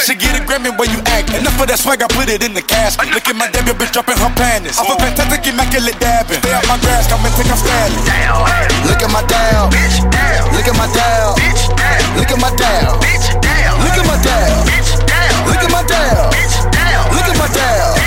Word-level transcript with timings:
You 0.00 0.16
should 0.16 0.18
get 0.18 0.32
a 0.32 0.40
Grammy 0.40 0.72
when 0.80 0.88
you 0.88 0.96
act. 1.12 1.28
Enough 1.28 1.60
of 1.60 1.68
that 1.68 1.76
swag, 1.76 2.00
I 2.00 2.08
put 2.08 2.32
it 2.32 2.40
in 2.40 2.56
the 2.56 2.64
cash. 2.64 2.96
Look 3.12 3.28
at 3.28 3.36
my 3.36 3.52
debut 3.52 3.76
bitch 3.76 3.92
dropping 3.92 4.16
her 4.16 4.32
panties. 4.32 4.80
I'm 4.80 4.88
a 4.88 4.96
fantastic 4.96 5.44
immaculate 5.44 6.00
dabbing. 6.00 6.40
Stay 6.40 6.56
out 6.56 6.64
my 6.64 6.80
grass, 6.80 7.04
come 7.04 7.20
and 7.20 7.34
take 7.36 7.52
a 7.52 7.56
styling. 7.60 8.00
Look 8.88 9.04
at 9.04 9.12
my 9.12 9.20
down. 9.28 9.68
Look 10.56 10.64
at 10.64 10.72
my 10.72 10.88
down. 10.96 11.36
Look 12.16 12.32
at 12.32 12.40
my 12.40 12.48
down. 12.56 12.96
Look 12.96 13.92
at 13.92 14.08
my 14.08 14.16
down. 14.24 14.64
Look 15.44 15.60
at 15.60 15.68
my 15.68 15.84
down. 15.84 16.32
Look 17.12 17.28
at 17.28 17.36
my 17.36 17.48
down. 17.52 17.99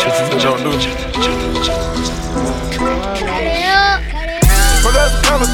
Shit 0.00 0.16
you 0.32 0.40
don't 0.40 0.62
do. 0.64 0.72
Fuck 4.80 4.96
out 4.96 5.10
some 5.12 5.22
commas. 5.28 5.52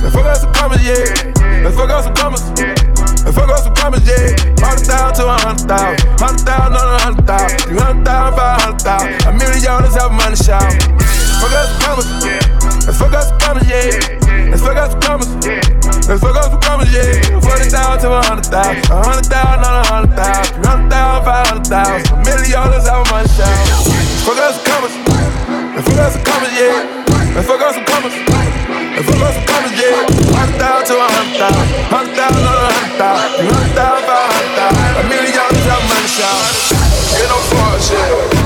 And 0.00 0.12
fuck 0.12 0.24
out 0.24 0.36
some 0.38 0.52
commas, 0.54 0.82
yeah. 0.82 1.66
And 1.66 1.74
fuck 1.74 1.90
out 1.90 2.04
some 2.04 2.14
commas. 2.14 2.42
And 2.50 3.34
fuck 3.34 3.50
out 3.50 3.60
some 3.60 3.74
commas, 3.74 4.06
yeah. 4.08 4.32
Hundred 4.64 4.86
thousand 4.86 5.14
to 5.20 5.28
a 5.28 5.36
hundred 5.38 5.68
thousand. 5.68 6.08
Hundred 6.18 6.40
thousand 6.40 6.59
fuck 16.20 16.36
up 16.36 16.52
for 16.52 16.60
commas, 16.60 16.92
yeah. 16.92 17.40
40,000 17.40 18.04
to 18.04 18.08
a 18.12 18.20
100,000. 18.20 18.52
a 18.52 19.00
100,000 19.00 19.64
on 19.64 20.12
100,000. 20.12 20.60
300,000, 20.60 21.24
500,000. 21.24 22.12
A 22.12 22.20
million 22.20 22.52
dollars 22.52 22.86
out 22.86 23.00
of 23.00 23.10
my 23.10 23.24
shower. 23.24 23.64
Fuck 24.28 24.36
up 24.36 24.52
some 24.52 24.64
commas. 24.68 24.94
And 25.00 25.82
fuck 25.82 25.96
up 25.96 26.12
some 26.12 26.24
commas, 26.28 26.52
yeah. 26.52 27.36
And 27.36 27.44
fuck 27.48 27.62
up 27.64 27.72
some 27.72 27.86
commas. 27.88 28.12
And 28.12 29.04
fuck 29.08 29.20
up 29.24 29.32
some 29.32 29.46
commas, 29.48 29.72
yeah. 29.80 30.04
100,000 30.36 30.92
to 30.92 30.94
100,000. 31.00 31.88
100,000 31.88 32.44
on 32.44 32.56
100,000. 33.00 33.48
300,000, 33.48 34.04
500,000. 34.04 35.00
A 35.00 35.04
million 35.08 35.32
dollars 35.32 35.66
out 35.72 35.80
of 35.80 35.88
my 35.88 36.00
shower. 36.04 36.52
Get 37.16 37.28
no 37.32 37.38
fuck, 37.48 37.80
yeah. 37.88 38.39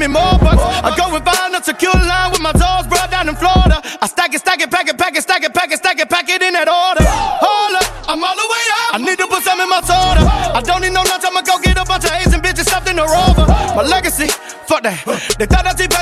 Me 0.00 0.08
more 0.08 0.40
bucks. 0.40 0.64
I 0.64 0.96
go 0.96 1.12
and 1.12 1.20
find 1.20 1.52
a 1.54 1.62
secure 1.62 1.92
line 1.92 2.32
with 2.32 2.40
my 2.40 2.56
toes 2.56 2.88
brought 2.88 3.12
down 3.12 3.28
in 3.28 3.36
Florida. 3.36 3.84
I 4.00 4.08
stack 4.08 4.32
it, 4.32 4.40
stack 4.40 4.64
it, 4.64 4.70
pack 4.72 4.88
it, 4.88 4.96
pack 4.96 5.14
it, 5.14 5.22
stack 5.22 5.44
it, 5.44 5.52
pack 5.52 5.70
it, 5.70 5.76
stack 5.76 6.00
it, 6.00 6.08
pack 6.08 6.26
it 6.32 6.40
in 6.40 6.56
that 6.56 6.72
order. 6.72 7.04
Hold 7.04 7.76
up, 7.76 8.08
I'm 8.08 8.24
all 8.24 8.32
the 8.32 8.48
way 8.48 8.64
up. 8.80 8.96
I 8.96 8.98
need 9.04 9.20
to 9.20 9.28
put 9.28 9.44
some 9.44 9.60
in 9.60 9.68
my 9.68 9.84
soda. 9.84 10.24
I 10.56 10.64
don't 10.64 10.80
need 10.80 10.96
no 10.96 11.04
lunch. 11.04 11.22
I'ma 11.22 11.44
go 11.44 11.60
get 11.60 11.76
a 11.76 11.84
bunch 11.84 12.08
of 12.08 12.16
Asian 12.16 12.40
bitches 12.40 12.72
something 12.72 12.96
to 12.96 13.04
rover. 13.04 13.44
My 13.76 13.84
legacy, 13.84 14.32
fuck 14.64 14.82
that. 14.88 15.04
They 15.36 15.44
thought 15.44 15.68
that 15.68 15.76
T-Pain 15.76 15.99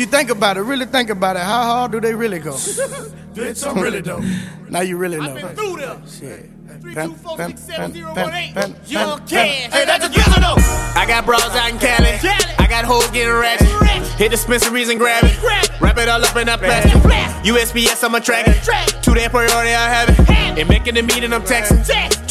you 0.00 0.06
think 0.06 0.30
about 0.30 0.56
it, 0.56 0.62
really 0.62 0.86
think 0.86 1.10
about 1.10 1.36
it, 1.36 1.42
how 1.42 1.62
hard 1.62 1.92
do 1.92 2.00
they 2.00 2.14
really 2.14 2.38
go? 2.38 2.52
Bitch, 3.34 3.68
I'm 3.68 3.80
really 3.80 4.02
dope. 4.10 4.24
Now 4.68 4.80
you 4.80 4.96
really 4.96 5.18
know. 5.18 5.36
Through 5.54 5.76
them. 5.76 6.02
Shit. 6.08 6.50
Three, 6.80 6.94
Pen, 6.94 7.10
two, 7.10 7.14
four, 7.16 7.36
pen, 7.36 7.50
six, 7.50 7.62
seven, 7.62 7.82
pen, 7.82 7.92
zero, 7.92 8.14
pen, 8.14 8.24
one, 8.24 8.34
eight. 8.34 8.54
pen, 8.54 8.74
Young 8.86 9.18
pen, 9.18 9.28
Ken. 9.28 9.70
pen. 9.70 9.70
Hey, 9.70 9.84
that's 9.84 10.06
a 10.06 10.08
drizzle 10.08 10.40
though. 10.40 10.54
I 10.98 11.04
got 11.06 11.26
bras 11.26 11.44
out 11.54 11.68
in 11.70 11.78
Cali. 11.78 12.08
I 12.58 12.66
got 12.68 12.84
hoes 12.86 13.06
getting 13.10 13.34
ratchet. 13.34 13.68
Hit 14.18 14.30
dispensaries 14.30 14.88
and 14.88 14.98
grab 14.98 15.24
it. 15.24 15.42
Wrap 15.80 15.98
it 15.98 16.08
all 16.08 16.24
up 16.24 16.36
in 16.36 16.46
that 16.46 16.58
plastic. 16.58 16.92
USPS, 17.44 18.02
I'm 18.04 18.14
a 18.14 18.20
track 18.20 18.46
it. 18.48 19.02
Two 19.02 19.14
day 19.14 19.28
priority, 19.28 19.74
I 19.74 19.88
have 19.88 20.08
it. 20.08 20.30
And 20.58 20.68
making 20.68 20.94
the 20.94 21.02
meeting, 21.02 21.32
I'm 21.32 21.42
texting. 21.42 21.84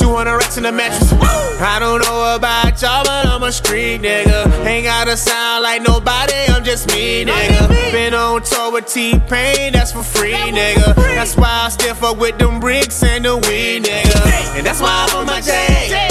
200 0.10 0.38
racks 0.38 0.58
in 0.58 0.64
the 0.64 0.72
mattress. 0.72 1.14
I 1.62 1.78
don't 1.78 2.02
know 2.02 2.34
about 2.36 2.82
y'all, 2.82 3.04
but 3.04 3.28
I'm 3.28 3.44
a 3.44 3.52
street 3.52 4.02
nigga. 4.02 4.66
Ain't 4.66 4.86
gotta 4.86 5.16
sound 5.16 5.62
like 5.62 5.84
nobody, 5.84 6.34
I'm 6.50 6.64
just 6.64 6.88
me, 6.88 7.26
nigga. 7.26 7.70
Been 7.92 8.16
on 8.16 8.42
tour 8.42 8.72
with 8.72 8.88
T-Pain, 8.88 9.74
that's 9.74 9.92
for 9.92 10.02
free, 10.02 10.34
nigga. 10.34 10.96
That's 10.96 11.38
why 11.38 11.66
I 11.66 11.70
still 11.70 11.94
fuck 11.94 12.18
with 12.18 12.40
them 12.40 12.60
bricks 12.60 13.04
and 13.04 13.24
the 13.24 13.38
weed, 13.38 13.86
nigga. 13.86 14.58
And 14.58 14.66
that's 14.66 14.82
why 14.82 15.06
I'm 15.08 15.18
on 15.20 15.26
my 15.28 15.42
J. 15.42 15.54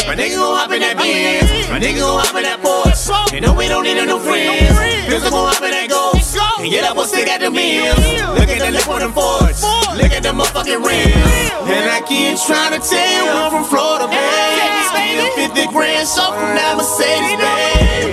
My 0.07 0.15
nigga 0.15 0.37
gon' 0.37 0.57
hop 0.57 0.71
in 0.71 0.81
that 0.81 0.97
Benz. 0.97 1.69
My 1.69 1.81
nigga 1.81 1.99
gon' 1.99 2.21
hop 2.21 2.37
in 2.37 2.43
that 2.45 2.61
Porsche. 2.63 3.35
You 3.35 3.41
know 3.41 3.53
we 3.53 3.67
don't 3.67 3.83
need 3.83 3.95
no 3.95 4.05
new 4.05 4.21
friends. 4.21 4.79
Pistol 5.11 5.31
gon' 5.33 5.53
hop 5.53 5.63
in 5.65 5.73
that 5.73 5.91
Ghost. 6.39 6.63
And 6.63 6.71
get 6.71 6.85
up 6.87 6.97
and 6.97 7.09
stick 7.11 7.27
at 7.27 7.41
the 7.43 7.51
meals. 7.51 7.99
Look 8.39 8.47
at 8.49 8.63
the 8.63 8.71
lip 8.71 8.89
on 8.89 9.01
them 9.03 9.13
Fords. 9.13 9.63
Look 9.99 10.13
at 10.15 10.23
the 10.23 10.31
motherfucking 10.31 10.81
rims. 10.87 11.35
And 11.67 11.85
I 11.91 11.99
keep 12.07 12.39
trying 12.47 12.79
to 12.79 12.81
tell 12.81 13.11
you 13.11 13.27
I'm 13.27 13.51
from 13.51 13.65
Florida, 13.67 14.07
babe. 14.07 14.79
Still 14.95 15.67
50 15.67 15.75
grand 15.75 16.07
so 16.07 16.31
from 16.31 16.55
that 16.55 16.79
Mercedes, 16.79 17.37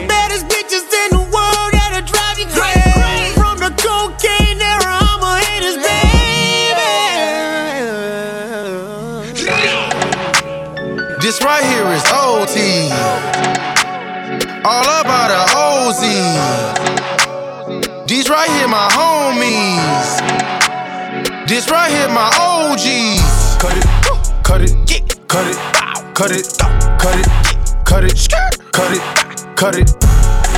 babe. 0.09 0.24
My 18.75 18.89
homies. 18.91 20.19
This 21.47 21.71
right 21.71 21.89
here, 21.89 22.09
my 22.09 22.27
OGs. 22.35 23.55
Cut 23.55 23.71
it, 23.71 23.87
cut 24.43 24.61
it, 24.61 24.75
cut 25.29 25.47
it, 25.47 25.57
cut 26.13 26.31
it, 26.35 26.45
cut 26.99 27.15
it, 27.15 27.27
cut 27.85 28.03
it, 28.03 28.17
cut 28.73 28.91
it, 28.91 29.55
cut 29.55 29.75
it. 29.79 29.87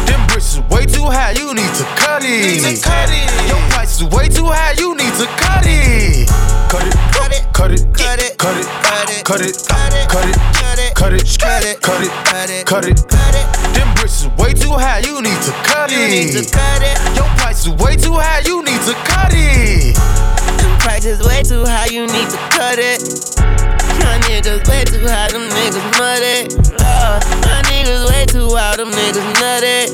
Them 0.09 0.25
bricks 0.25 0.55
is 0.55 0.61
way 0.73 0.87
too 0.87 1.05
high, 1.05 1.33
you 1.33 1.53
need 1.53 1.71
to 1.77 1.85
cut 2.01 2.23
it. 2.23 2.63
Need 2.65 2.81
to 2.81 2.81
cut 2.81 3.09
it. 3.13 3.29
Your 3.47 3.61
price 3.69 4.01
is 4.01 4.07
way 4.09 4.27
too 4.29 4.49
high, 4.49 4.73
you 4.79 4.95
need 4.95 5.13
to 5.21 5.27
cut 5.37 5.65
it. 5.67 6.27
Cut 6.73 6.87
it, 6.87 6.95
cut 7.13 7.31
it, 7.31 7.45
cut 7.53 7.71
it, 7.71 7.85
cut 7.93 8.17
it, 8.17 8.37
cut 8.39 8.57
it, 8.57 9.21
cut 9.25 9.41
it, 9.45 9.61
cut 9.69 9.85
it, 9.85 10.07
cut 10.09 10.25
it, 10.25 10.47
cut 10.95 11.13
it, 11.13 11.29
cut 11.37 11.61
it, 11.61 11.81
cut 12.25 12.49
it, 12.49 12.65
cut 12.65 12.85
it, 12.89 13.56
cut 13.97 14.05
it. 14.05 14.05
Them 14.05 14.05
bricks 14.05 14.21
is 14.21 14.27
way 14.37 14.53
too 14.53 14.73
high, 14.73 14.99
you 14.99 15.21
need 15.21 15.41
to 15.41 15.51
cut 15.63 15.91
it. 15.91 15.97
You 15.97 16.07
need 16.07 16.31
to 16.33 16.43
cut 16.51 16.81
it. 16.83 16.97
Your 17.15 17.29
price 17.37 17.65
is 17.65 17.73
way 17.81 17.95
too 17.95 18.13
high, 18.13 18.41
you 18.45 18.63
need 18.63 18.81
to 18.85 18.93
cut 19.05 19.31
it. 19.33 19.97
Your 20.61 20.77
price 20.79 21.05
is 21.05 21.19
way 21.25 21.43
too 21.43 21.65
high, 21.65 21.87
you 21.87 22.05
need 22.07 22.29
to 22.29 22.39
cut 22.53 22.79
it. 22.79 23.01
My 24.01 24.19
niggas 24.27 24.67
way 24.69 24.83
too 24.85 25.05
high, 25.07 25.29
them 25.29 25.49
niggas 25.49 25.87
muddy. 25.97 26.47
Uh, 26.79 27.19
my 27.41 27.61
niggas 27.69 28.07
way 28.09 28.25
too 28.25 28.47
wild, 28.47 28.79
them 28.79 28.91
niggas 28.91 29.25
nutty. 29.41 29.89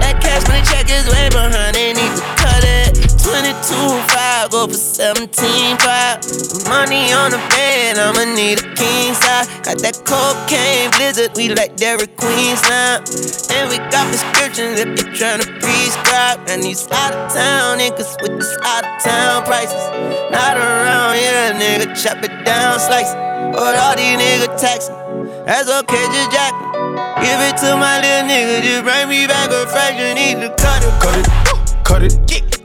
That 0.00 0.20
cash 0.22 0.46
money 0.48 0.62
check 0.64 0.90
is 0.90 1.06
way 1.08 1.28
behind, 1.30 1.74
they 1.74 1.92
need 1.92 2.14
to 2.16 2.24
cut 2.36 2.64
it. 2.64 3.07
22 3.28 3.76
5 4.08 4.50
go 4.50 4.66
for 4.66 4.72
17 4.72 5.28
5. 5.76 6.64
Money 6.64 7.12
on 7.12 7.28
the 7.28 7.40
bed, 7.52 8.00
I'ma 8.00 8.24
need 8.24 8.56
a 8.56 8.66
king 8.72 9.12
size. 9.12 9.52
Got 9.60 9.84
that 9.84 10.00
cocaine 10.08 10.88
blizzard, 10.96 11.36
we 11.36 11.52
like 11.52 11.76
Dairy 11.76 12.08
Queen 12.16 12.56
slime. 12.56 13.04
And 13.52 13.68
we 13.68 13.76
got 13.92 14.08
prescriptions 14.08 14.80
if 14.80 14.88
you 14.96 15.12
tryna 15.12 15.44
prescribe. 15.60 16.40
And 16.48 16.64
these 16.64 16.88
out 16.88 17.12
of 17.12 17.28
town 17.36 17.76
niggas 17.76 18.16
with 18.24 18.32
these 18.40 18.56
out 18.64 18.88
of 18.88 18.96
town 19.04 19.44
prices. 19.44 19.84
Not 20.32 20.56
around 20.56 21.20
here, 21.20 21.52
nigga, 21.52 21.92
chop 22.00 22.24
it 22.24 22.32
down, 22.48 22.80
slice 22.80 23.12
it. 23.12 23.20
But 23.52 23.76
all 23.76 23.92
these 23.92 24.16
niggas 24.16 24.56
taxing. 24.56 24.96
That's 25.44 25.68
okay, 25.68 26.04
just 26.16 26.32
jack 26.32 26.56
me. 26.56 26.64
Give 27.20 27.40
it 27.44 27.60
to 27.60 27.76
my 27.76 28.00
little 28.00 28.24
nigga, 28.24 28.64
just 28.64 28.82
bring 28.88 29.04
me 29.12 29.28
back 29.28 29.52
a 29.52 29.68
fraction. 29.68 30.16
Need 30.16 30.40
to 30.40 30.48
cut 30.56 30.80
it, 30.80 30.96
cut 30.96 31.16
it, 31.20 31.84
cut 31.84 32.02
it, 32.08 32.47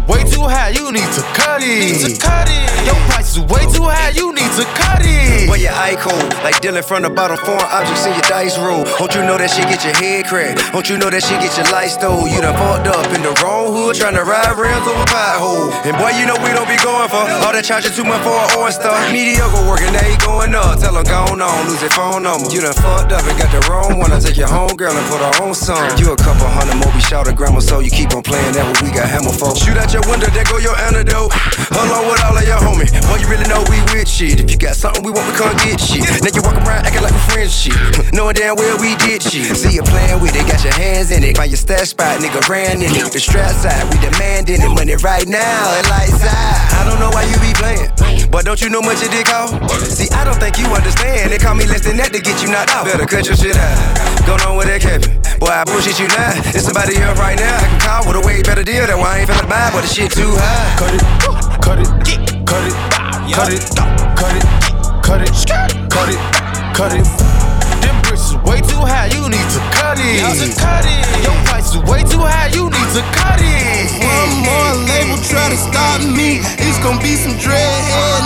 is 0.00 0.08
way 0.08 0.24
too 0.24 0.42
high, 0.42 0.70
you 0.70 0.92
need 0.92 1.10
to 1.12 1.22
cut 1.34 1.60
it. 1.62 2.00
To 2.00 2.20
cut 2.20 2.48
it. 2.48 2.86
Your 2.86 2.96
price 3.12 3.36
is 3.36 3.44
way 3.44 3.64
too 3.68 3.84
high, 3.84 4.10
you 4.10 4.32
need 4.32 4.50
to 4.56 4.64
cut 4.76 5.02
it. 5.04 5.48
Wear 5.48 5.58
your 5.58 5.72
eye 5.72 5.96
cold, 5.98 6.32
like 6.42 6.60
Dylan 6.60 6.84
from 6.84 7.02
the 7.02 7.10
bottom, 7.10 7.36
foreign 7.38 7.68
objects 7.68 8.06
in 8.06 8.12
your 8.12 8.26
dice 8.28 8.58
roll. 8.58 8.84
Don't 8.98 9.12
you 9.14 9.22
know 9.22 9.36
that 9.36 9.50
shit 9.50 9.68
get 9.68 9.84
your 9.84 9.94
head 9.96 10.26
cracked? 10.26 10.72
Don't 10.72 10.88
you 10.88 10.96
know 10.96 11.10
that 11.10 11.22
shit 11.22 11.40
get 11.40 11.56
your 11.56 11.68
light 11.72 11.92
stole? 11.92 12.28
You 12.28 12.40
done 12.40 12.56
fucked 12.56 12.88
up 12.88 13.06
in 13.12 13.22
the 13.22 13.32
wrong 13.44 13.72
hood, 13.72 13.96
trying 13.96 14.16
to 14.16 14.24
ride 14.24 14.56
rims 14.56 14.86
over 14.88 15.06
pothole. 15.10 15.72
And 15.84 15.96
boy, 16.00 16.16
you 16.16 16.24
know 16.24 16.36
we 16.40 16.52
don't 16.56 16.68
be 16.68 16.80
going 16.80 17.08
for 17.12 17.24
all 17.44 17.52
that 17.52 17.64
charging 17.64 17.92
too 17.92 18.04
much 18.04 18.22
for 18.24 18.32
an 18.32 18.48
oyster. 18.56 18.92
Mediocre 19.12 19.64
working, 19.68 19.92
now 19.92 20.04
he 20.04 20.16
going 20.24 20.56
up. 20.56 20.80
Tell 20.80 20.96
him 20.96 21.04
gone 21.04 21.40
on, 21.40 21.58
lose 21.68 21.84
your 21.84 21.92
phone 21.92 22.24
number. 22.24 22.48
You 22.48 22.64
done 22.64 22.76
fucked 22.80 23.12
up 23.12 23.24
and 23.28 23.36
got 23.36 23.50
the 23.52 23.60
wrong 23.68 24.00
one. 24.00 24.12
I 24.12 24.18
take 24.20 24.40
your 24.40 24.48
home 24.48 24.72
girl 24.80 24.96
and 24.96 25.06
put 25.12 25.20
her 25.20 25.44
on 25.44 25.52
some. 25.52 25.84
You 26.00 26.12
a 26.12 26.18
couple 26.18 26.48
hundred 26.48 26.80
more, 26.80 26.92
be 26.96 27.04
shout 27.04 27.28
grandma, 27.36 27.60
so 27.60 27.80
you 27.80 27.92
keep 27.92 28.16
on 28.16 28.24
playing 28.24 28.56
that 28.56 28.64
what 28.64 28.80
we 28.80 28.88
got 28.90 29.06
hammer 29.06 29.32
for. 29.32 29.52
Shoot 29.52 29.76
out 29.90 30.06
your 30.06 30.10
window, 30.10 30.30
there 30.30 30.44
go 30.44 30.58
your 30.58 30.76
antidote. 30.86 31.34
Along 31.74 32.06
with 32.06 32.22
all 32.22 32.36
of 32.36 32.46
your 32.46 32.58
homies. 32.58 32.94
Boy, 33.10 33.18
you 33.18 33.26
really 33.26 33.46
know 33.50 33.62
we 33.66 33.82
with 33.90 34.06
shit. 34.06 34.38
If 34.38 34.50
you 34.50 34.58
got 34.58 34.76
something 34.76 35.02
we 35.02 35.10
want, 35.10 35.26
we 35.26 35.34
can't 35.34 35.58
get 35.58 35.80
shit. 35.80 36.06
Now 36.22 36.30
you 36.30 36.42
walk 36.42 36.58
around 36.62 36.86
acting 36.86 37.02
like 37.02 37.12
we 37.12 37.22
friends 37.34 37.54
shit. 37.54 37.74
Knowing 38.14 38.34
damn 38.34 38.54
well 38.56 38.78
we 38.78 38.94
did 39.02 39.22
shit. 39.22 39.56
See 39.56 39.74
you 39.74 39.82
playing 39.82 40.20
with 40.22 40.34
it, 40.36 40.46
got 40.46 40.62
your 40.62 40.74
hands 40.74 41.10
in 41.10 41.24
it. 41.24 41.36
Find 41.36 41.50
your 41.50 41.58
stash 41.58 41.90
spot, 41.90 42.20
nigga 42.20 42.46
ran 42.48 42.82
in 42.82 42.94
it. 42.94 43.10
The 43.10 43.18
strap 43.18 43.50
side, 43.50 43.82
we 43.90 43.98
demanding 43.98 44.62
it. 44.62 44.70
Money 44.70 44.94
right 45.02 45.26
now, 45.26 45.78
it 45.78 45.86
lights 45.90 46.22
out. 46.22 46.78
I 46.78 46.86
don't 46.86 47.00
know 47.00 47.10
why 47.10 47.26
you 47.26 47.36
be 47.42 47.52
playing. 47.58 48.30
But 48.30 48.44
don't 48.44 48.60
you 48.62 48.70
know 48.70 48.82
much 48.82 49.02
it 49.02 49.10
did 49.10 49.26
call? 49.26 49.48
See, 49.90 50.08
I 50.14 50.24
don't 50.24 50.38
think 50.38 50.58
you 50.58 50.66
understand. 50.70 51.32
They 51.32 51.38
call 51.38 51.54
me 51.54 51.66
less 51.66 51.82
than 51.82 51.96
that 51.96 52.12
to 52.12 52.20
get 52.20 52.40
you 52.42 52.50
knocked 52.50 52.70
out. 52.70 52.84
Better 52.84 53.06
cut 53.06 53.26
your 53.26 53.36
shit 53.36 53.56
out. 53.56 54.26
Go 54.26 54.38
on 54.46 54.56
with 54.56 54.68
that 54.68 54.80
Kevin. 54.80 55.19
Boy, 55.40 55.48
I 55.48 55.64
bullshit 55.64 55.96
you 55.98 56.06
now. 56.12 56.36
There's 56.52 56.68
somebody 56.68 57.00
here 57.00 57.08
right 57.16 57.32
now 57.32 57.56
I 57.56 57.64
can 57.64 57.80
call 57.80 58.04
with 58.04 58.20
a 58.20 58.24
way 58.28 58.44
better 58.44 58.62
deal. 58.62 58.84
That 58.84 59.00
why 59.00 59.16
I 59.16 59.24
ain't 59.24 59.30
finna 59.32 59.48
buy, 59.48 59.72
but 59.72 59.80
the 59.80 59.88
shit 59.88 60.12
too 60.12 60.36
high. 60.36 60.76
Cut 60.76 60.92
it, 60.92 61.00
cut 61.64 61.80
it, 61.80 61.88
cut 62.44 62.60
it, 62.68 62.76
cut 63.32 63.48
it, 63.48 63.64
cut 64.20 64.36
it, 64.36 64.44
cut 65.00 65.20
it, 65.24 65.32
cut 65.88 66.08
it, 66.12 66.20
cut 66.76 66.92
it. 66.92 67.08
Them 67.80 67.96
bricks 68.04 68.36
is 68.36 68.38
way 68.44 68.60
too 68.60 68.84
high, 68.84 69.08
you 69.16 69.24
need 69.32 69.48
to 69.56 69.60
cut 69.72 69.96
it. 69.96 70.20
You 70.20 70.28
need 70.28 70.44
to 70.44 70.60
cut 70.60 70.84
it. 70.84 71.08
Your 71.24 71.32
price 71.48 71.72
is 71.72 71.80
way 71.88 72.04
too 72.04 72.20
high, 72.20 72.52
you 72.52 72.68
need 72.68 72.90
to 72.92 73.02
cut 73.16 73.40
it. 73.40 73.96
One 73.96 74.44
more 74.44 74.76
label 74.92 75.16
try 75.24 75.48
to 75.48 75.56
stop 75.56 76.04
me. 76.04 76.44
It's 76.60 76.76
gonna 76.84 77.00
be 77.00 77.16
some 77.16 77.40
dreadhead 77.40 78.19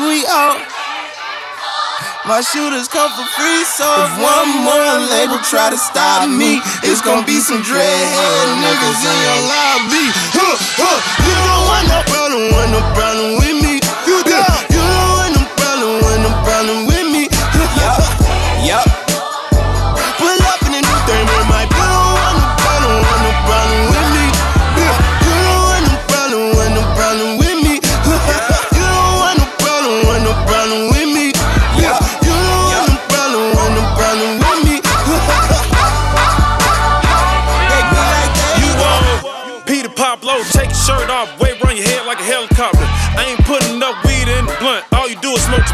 sweet 0.00 0.24
out. 0.32 0.56
My 2.24 2.40
shooters 2.40 2.88
come 2.88 3.10
for 3.12 3.26
free, 3.36 3.64
so 3.68 3.84
if 3.84 4.12
one 4.16 4.48
more 4.64 4.92
label 5.12 5.36
try 5.44 5.68
to 5.68 5.76
stop 5.76 6.24
me, 6.28 6.60
it's 6.88 7.02
gonna 7.04 7.26
be 7.26 7.36
some 7.40 7.60
dreadhead 7.60 8.48
niggas 8.64 9.00
in 9.04 9.16
your 9.28 9.40
lobby. 9.52 10.04
Huh, 10.36 10.56
huh. 10.80 10.98
You 11.26 11.36
don't 11.36 11.64
want 11.68 11.84
no 11.92 12.00
problem, 12.08 12.42
want 12.56 12.70
no 12.76 12.80
problem 12.96 13.30
with 13.40 13.56
me. 13.60 13.74
You 14.08 14.16
do. 14.24 14.40
You 14.72 14.80
don't 14.80 15.12
want 15.20 15.32
no 15.36 15.44
problem, 15.60 15.92
want 16.00 16.20
no 16.24 16.32
problem 16.48 16.89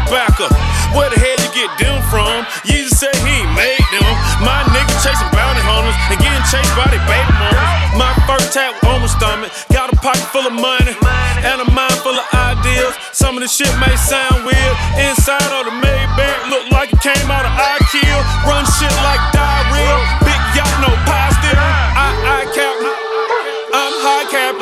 Back 0.07 0.39
up! 0.39 0.53
Where 0.95 1.09
the 1.11 1.19
hell 1.19 1.37
you 1.41 1.51
get 1.51 1.71
them 1.81 1.99
from? 2.07 2.45
Yeezy 2.63 2.93
said 2.95 3.15
he 3.21 3.43
ain't 3.43 3.51
made 3.57 3.85
them. 3.91 4.07
My 4.39 4.63
nigga 4.71 4.93
chasing 5.03 5.27
bounty 5.35 5.59
hunters 5.65 5.97
and 6.07 6.17
getting 6.21 6.45
chased 6.47 6.71
by 6.79 6.87
the 6.87 7.01
baby 7.09 7.33
mamas. 7.35 7.97
My 7.99 8.13
first 8.23 8.53
tap 8.55 8.77
on 8.87 9.03
my 9.03 9.09
stomach. 9.11 9.51
Got 9.73 9.91
a 9.91 9.97
pocket 9.99 10.23
full 10.31 10.47
of 10.47 10.55
money 10.55 10.95
and 11.43 11.59
a 11.59 11.67
mind 11.75 11.97
full 12.05 12.15
of 12.15 12.27
ideas. 12.33 12.95
Some 13.11 13.35
of 13.35 13.41
the 13.43 13.49
shit 13.51 13.69
may 13.83 13.93
sound 13.99 14.47
weird. 14.47 14.75
Inside 14.95 15.51
of 15.53 15.67
the 15.67 15.75
Maybach 15.75 16.49
look 16.49 16.71
like 16.71 16.93
it 16.93 17.01
came 17.03 17.27
out 17.27 17.43
of 17.43 17.53
IKEA. 17.53 18.17
Run 18.47 18.63
shit 18.79 18.93
like 19.03 19.21
diarrhea. 19.35 19.95
Big 20.23 20.41
yacht, 20.55 20.71
no 20.79 20.91
pie 21.03 21.31
still. 21.35 21.57
I, 21.59 22.15
I 22.25 22.39
cap. 22.55 22.75
I'm 23.75 23.93
high 24.01 24.25
cap. 24.31 24.55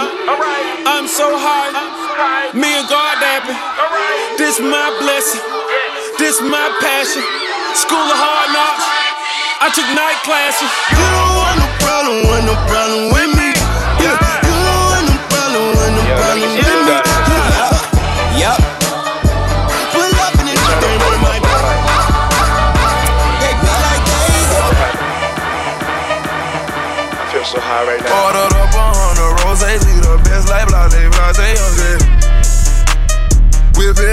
I'm 0.89 1.07
so 1.07 1.37
high. 1.37 2.51
Me 2.53 2.79
and 2.79 2.89
God. 2.89 3.04
This 4.45 4.59
my 4.61 4.93
blessing. 5.01 5.41
This 6.19 6.37
my 6.39 6.69
passion. 6.77 7.25
School 7.73 7.97
of 7.97 8.13
hard 8.13 8.53
knocks. 8.53 8.85
I 9.57 9.73
took 9.73 9.89
night 9.97 10.21
classes. 10.21 10.69
You 10.93 11.01
don't 11.01 11.33
want 11.33 11.57
no 11.57 11.67
problem, 11.81 12.29
want 12.29 12.45
no 12.45 12.53
problem 12.69 13.09
with 13.09 13.33
me. 13.41 13.57
Yeah. 13.97 14.13
You 14.45 14.53
don't 14.53 14.85
want 14.85 15.09
no 15.09 15.17
problem, 15.33 15.65
want 15.65 15.97
no 15.97 16.05
problem 16.13 16.61
with 16.61 16.61
me. 16.61 16.93
Yup. 18.37 18.61
Pull 19.97 20.13
up 20.13 20.37
in 20.37 20.45
this 20.45 20.61
thing 20.61 20.93
on 20.93 21.17
my 21.25 21.41
They 23.41 23.49
be 23.49 23.65
like, 23.65 24.05
hey. 24.13 24.45
I 27.17 27.25
feel 27.33 27.45
so 27.49 27.57
high 27.57 27.81
right 27.81 27.97
now. 27.97 28.64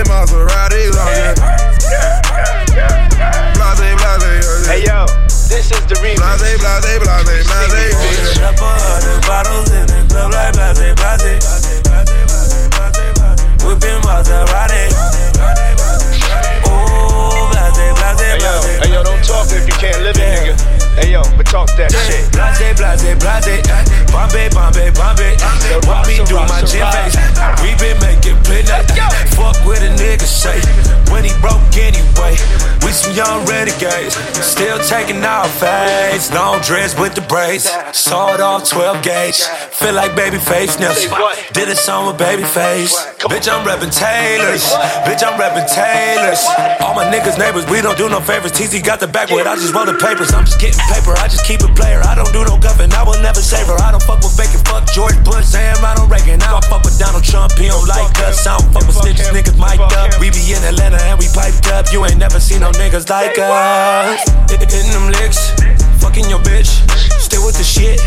Whipping 0.03 0.19
Maserati, 0.19 0.91
okay. 0.91 1.31
Blase, 3.55 3.95
blase, 3.95 4.43
okay. 4.43 4.67
Hey 4.67 4.83
yo, 4.83 5.07
this 5.47 5.71
is 5.71 5.79
the 5.87 5.95
remix. 6.03 6.19
Blase, 6.19 6.59
blase, 6.59 6.99
blase, 6.99 7.47
blase, 7.47 7.95
okay. 7.95 8.43
Up 8.43 8.59
a 8.59 8.67
hundred 8.83 9.23
bottles 9.23 9.71
in 9.71 9.87
the 9.87 10.03
club 10.11 10.35
like 10.35 10.55
blase, 10.59 10.99
blase. 10.99 11.47
Whipping 13.63 14.03
Maserati. 14.03 14.91
Blase, 17.55 17.95
blase, 17.95 18.19
Hey 18.19 18.43
yo, 18.43 18.59
blase. 18.59 18.83
hey 18.83 18.91
yo, 18.91 19.03
don't 19.05 19.23
talk 19.23 19.47
if 19.53 19.63
you 19.69 19.75
can't 19.79 20.03
live 20.03 20.17
it, 20.19 20.27
nigga. 20.35 20.55
Hey 20.99 21.13
yo, 21.13 21.23
but 21.37 21.42
talk 21.53 21.69
that 21.77 21.93
shit. 21.93 22.25
Blase, 22.33 22.73
blase, 22.81 23.05
blase. 23.21 23.93
Bombay, 24.09 24.49
Bombay, 24.57 24.89
Bombay. 24.97 25.37
What 25.85 26.09
we 26.09 26.17
do, 26.25 26.41
my 26.49 26.65
gym 26.65 26.89
face. 26.97 27.17
We 27.61 27.77
been 27.77 28.01
making 28.01 28.41
play 28.49 28.65
Fuck 29.37 29.61
with 29.69 29.85
a 29.85 29.93
nigga 30.01 30.25
say. 30.25 30.57
When 31.13 31.25
he 31.29 31.33
broke 31.45 31.61
anyway. 31.77 32.41
We 32.81 32.91
some 32.91 33.15
young 33.15 33.45
renegades. 33.45 34.17
Still 34.41 34.79
taking 34.81 35.23
our 35.25 35.47
face. 35.61 36.33
Long 36.33 36.61
dress 36.63 36.99
with 36.99 37.15
the 37.15 37.21
braids. 37.23 37.69
Sawed 37.93 38.41
off 38.41 38.69
12 38.69 39.03
gauge. 39.03 39.41
Feel 39.77 39.95
like 39.95 40.17
baby 40.17 40.39
face 40.39 40.79
nips. 40.81 41.07
Did 41.53 41.69
a 41.69 41.77
song 41.77 42.07
with 42.07 42.19
baby 42.19 42.45
face. 42.45 42.97
Bitch, 43.29 43.47
I'm 43.47 43.65
reppin' 43.65 43.93
Taylors. 43.93 44.65
Bitch, 45.07 45.23
I'm 45.23 45.39
reppin' 45.39 45.69
Taylors. 45.69 46.43
All 46.81 46.95
my 46.95 47.05
niggas 47.05 47.39
neighbors, 47.39 47.65
we 47.71 47.81
don't 47.81 47.97
do 47.97 48.09
no 48.09 48.21
favors. 48.21 48.53
TZ 48.53 48.83
got 48.83 49.01
the 49.01 49.07
backwood. 49.07 49.47
I 49.47 49.55
just 49.57 49.73
roll 49.73 49.87
the 49.87 49.95
papers. 49.95 50.33
I'm 50.33 50.45
just 50.45 50.61
getting 50.61 50.81
paper, 50.91 51.15
I 51.17 51.29
just 51.29 51.42
keep 51.45 51.61
it 51.63 51.75
player. 51.75 52.01
I 52.03 52.15
don't 52.15 52.31
do 52.33 52.45
no 52.45 52.59
guffin', 52.59 52.93
I 52.93 53.03
will 53.03 53.21
never 53.21 53.43
save 53.43 53.67
her. 53.67 53.79
I 53.83 53.91
don't 53.91 54.03
fuck 54.03 54.23
with 54.23 54.37
bacon, 54.37 54.63
fuck 54.65 54.87
George 54.91 55.19
Bush, 55.25 55.45
Sam 55.45 55.77
Ronald 55.83 56.11
Reagan. 56.11 56.43
I 56.43 56.51
don't 56.51 56.65
fuck 56.67 56.85
with 56.85 56.99
Donald 56.99 57.25
Trump, 57.25 57.53
he 57.59 57.69
don't 57.69 57.87
like 57.87 58.11
us. 58.23 58.47
I 58.47 58.59
don't 58.59 58.73
fuck 58.73 58.87
with 58.87 58.97
snitches, 58.97 59.31
niggas 59.35 59.59
mic'd 59.59 59.93
up. 59.93 60.19
We 60.21 60.31
be 60.31 60.55
in 60.55 60.63
Atlanta 60.63 61.03
and 61.11 61.19
we 61.19 61.27
piped 61.35 61.67
up. 61.69 61.93
You 61.93 62.05
ain't 62.07 62.19
never 62.19 62.41
seen 62.41 62.61
no 62.61 62.71
niggas 62.73 63.11
like 63.11 63.39
us. 63.39 64.23
Hitting 64.51 64.91
them 64.93 65.11
licks, 65.13 65.51
fucking 66.01 66.29
your 66.31 66.41
bitch. 66.41 66.71
Still 67.21 67.45
with 67.45 67.57
the 67.59 67.65
shit. 67.65 68.01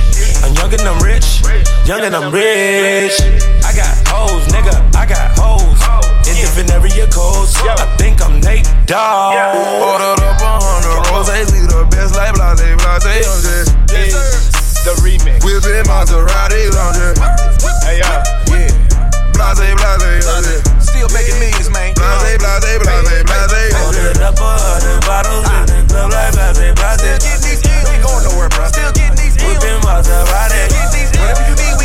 I'm 0.44 0.54
young 0.56 0.74
and 0.74 0.88
I'm 0.88 1.02
rich, 1.04 1.42
young 1.86 2.02
and 2.02 2.16
I'm 2.16 2.34
rich. 2.34 3.20
I 3.64 3.76
got 3.76 3.92
hoes, 4.08 4.46
nigga, 4.48 4.76
I 4.96 5.06
got 5.06 5.38
hoes. 5.38 6.05
In 6.26 6.34
different 6.42 6.72
area 6.74 7.06
codes. 7.14 7.54
I 7.62 7.86
think 8.02 8.18
I'm 8.22 8.42
Nate 8.42 8.66
Dogg. 8.90 9.38
Ordered 9.78 10.18
up 10.26 10.42
a 10.42 10.58
hundred 10.58 11.06
roses, 11.14 11.54
see 11.54 11.62
the 11.70 11.86
best 11.94 12.18
like 12.18 12.34
blase, 12.34 12.74
blase, 12.82 13.30
okay. 13.46 13.62
This 13.86 14.18
is 14.18 14.82
the 14.82 14.98
remix. 15.06 15.46
Whipping 15.46 15.86
Maserati, 15.86 16.66
okay. 16.74 17.14
Hey 17.86 18.02
yo, 18.02 18.10
Yeah. 18.50 18.74
Blase, 19.38 19.78
blase, 19.78 20.26
okay. 20.26 20.60
Still 20.82 21.10
making 21.14 21.38
millions, 21.38 21.70
man. 21.70 21.94
Blase, 21.94 22.42
blase, 22.42 22.82
blase, 22.82 23.22
blase. 23.22 23.78
Ordered 23.86 24.18
up 24.26 24.42
a 24.42 24.50
hundred 24.58 25.06
bottles 25.06 25.46
in 25.46 25.66
the 25.70 25.94
club 25.94 26.10
like 26.10 26.34
blase, 26.34 26.74
blase. 26.74 27.22
Getting 27.22 27.44
these 27.46 27.62
ain't 27.70 28.02
going 28.02 28.26
nowhere, 28.26 28.50
bro. 28.50 28.66
Still 28.74 28.90
getting 28.98 29.14
these 29.14 29.38
M's. 29.38 29.62
Whipping 29.62 29.78
Maserati. 29.86 30.74
Getting 30.74 30.90
these 30.90 31.12
M's. 31.14 31.22
Whatever 31.22 31.46
you 31.54 31.56
need, 31.62 31.76
we 31.78 31.85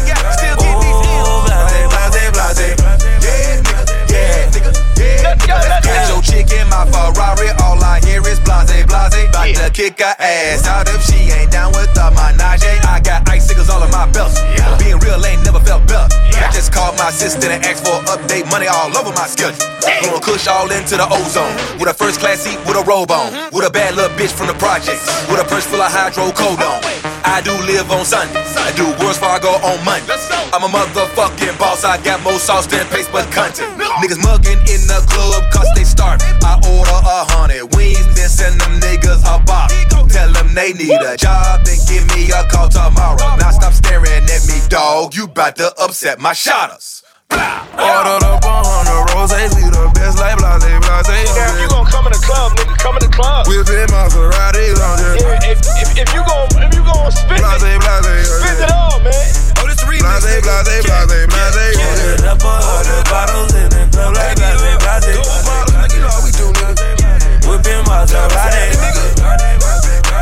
my 6.81 7.13
Ferrari. 7.13 7.51
All 7.63 7.83
I 7.83 8.01
hear 8.01 8.21
is 8.27 8.41
blase, 8.41 8.73
blase. 8.87 9.15
About 9.29 9.55
to 9.57 9.71
kick 9.73 10.01
her 10.01 10.15
ass 10.19 10.67
out 10.67 10.89
if 10.89 11.03
she 11.05 11.31
ain't 11.33 11.51
down 11.51 11.73
with 11.73 11.93
the 11.95 12.09
menage. 12.17 12.65
I 12.85 13.01
got 13.01 13.29
icicles 13.29 13.69
all 13.69 13.83
in 13.83 13.91
my 13.91 14.07
belts. 14.11 14.41
Being 14.79 14.99
real 15.01 15.21
ain't 15.25 15.45
never 15.45 15.61
felt 15.61 15.87
better. 15.87 16.09
I 16.41 16.51
just 16.53 16.73
called 16.73 16.97
my 16.97 17.09
assistant 17.09 17.53
and 17.53 17.65
asked 17.65 17.85
for 17.85 18.01
an 18.01 18.05
update. 18.07 18.51
Money 18.51 18.67
all 18.67 18.89
over 18.97 19.13
my 19.13 19.27
schedule. 19.27 19.59
Blowing 20.03 20.23
kush 20.23 20.47
all 20.47 20.71
into 20.71 20.97
the 20.97 21.07
ozone. 21.11 21.53
With 21.79 21.89
a 21.89 21.95
first 21.95 22.21
class 22.21 22.41
seat 22.41 22.59
with 22.65 22.77
a 22.77 22.85
robe 22.85 23.11
on. 23.11 23.33
Mm-hmm. 23.33 23.57
With 23.57 23.67
a 23.67 23.71
bad 23.71 23.95
little 23.95 24.15
bitch 24.17 24.33
from 24.33 24.47
the 24.47 24.55
projects. 24.55 25.05
With 25.29 25.41
a 25.41 25.45
purse 25.45 25.67
full 25.67 25.83
of 25.83 25.93
hydrocodone. 25.93 26.81
Oh, 26.81 27.10
I 27.25 27.41
do 27.43 27.53
live 27.67 27.91
on 27.91 28.05
Sundays. 28.05 28.57
I 28.57 28.73
do 28.77 28.85
Wells 28.99 29.19
Fargo 29.19 29.49
on 29.65 29.85
Monday. 29.85 30.15
I'm 30.53 30.63
a 30.65 30.69
motherfucking 30.69 31.59
boss. 31.59 31.85
I 31.85 32.03
got 32.03 32.23
more 32.23 32.39
sauce 32.39 32.67
than 32.67 32.87
paste 32.89 33.11
but 33.13 33.31
content. 33.33 33.71
Niggas 34.03 34.23
mugging 34.23 34.61
in 34.69 34.83
the 34.89 35.05
club 35.09 35.51
cause 35.53 35.69
they 35.75 35.85
starving. 35.85 36.27
I 36.43 36.57
order 36.65 37.01
a 37.01 37.25
hundred 37.33 37.75
wings, 37.77 38.07
then 38.15 38.29
send 38.29 38.61
them 38.61 38.81
niggas 38.81 39.23
a 39.25 39.43
bottle. 39.45 40.07
Tell 40.09 40.33
them 40.33 40.55
they 40.55 40.73
need 40.73 41.01
a 41.01 41.17
job, 41.17 41.65
then 41.65 41.79
give 41.87 42.07
me 42.17 42.31
a 42.33 42.45
call 42.49 42.69
tomorrow. 42.69 43.37
Now 43.37 43.51
stop 43.51 43.73
staring 43.73 44.25
at 44.25 44.43
me, 44.49 44.61
dog. 44.69 45.15
You 45.15 45.29
bout 45.29 45.57
to 45.57 45.73
upset 45.79 46.19
my 46.19 46.33
shotters. 46.33 47.03
Ordered 47.31 48.27
up 48.27 48.43
a 48.43 48.55
hundred 48.67 49.15
roses, 49.15 49.55
see 49.55 49.69
the 49.71 49.87
best 49.95 50.19
like 50.19 50.37
blase, 50.37 50.67
blase, 50.67 51.31
now 51.39 51.55
if 51.55 51.61
you 51.63 51.69
gonna 51.71 51.87
come 51.89 52.07
in 52.07 52.13
the 52.13 52.23
club, 52.23 52.53
nigga, 52.59 52.75
come 52.77 52.97
in 52.99 53.03
the 53.07 53.13
club. 53.15 53.47
Whipping 53.47 53.87
Maserati, 53.95 54.75
okay. 54.75 55.23
Yeah, 55.23 55.53
if, 55.55 55.59
if, 55.79 55.89
if 55.95 56.09
you 56.11 56.23
gon' 56.27 56.51
if 56.59 56.75
you 56.75 56.83
gon' 56.83 57.11
spit 57.15 57.39
Blase, 57.39 57.63
it, 57.63 57.79
blase, 57.79 58.27
spit 58.27 58.59
okay. 58.59 58.67
it 58.67 58.73
all, 58.75 58.99
man. 59.01 59.15
Oh, 59.63 59.67
this 59.71 59.79
remix. 59.87 60.03
Blase, 60.03 60.43
blase, 60.43 60.83
blase, 60.83 61.27
blase, 61.31 61.79
okay. 61.79 61.87
Ordered 61.87 62.27
up 62.27 62.43
a 62.43 62.53
hundred 62.59 63.05
bottles 63.07 63.55
in 63.55 63.69
the 63.71 63.83
club 63.95 64.11
like 64.19 64.35
blase, 64.35 64.59
blase. 64.59 65.15
Go 65.15 65.23
bottles, 65.47 65.79
nigga. 65.79 65.95
You 65.95 66.03
know 66.03 66.11
how 66.11 66.27
we 66.27 66.31
do, 66.35 66.47
nigga. 66.51 67.47
Whipping 67.47 67.83
Maserati. 67.87 68.75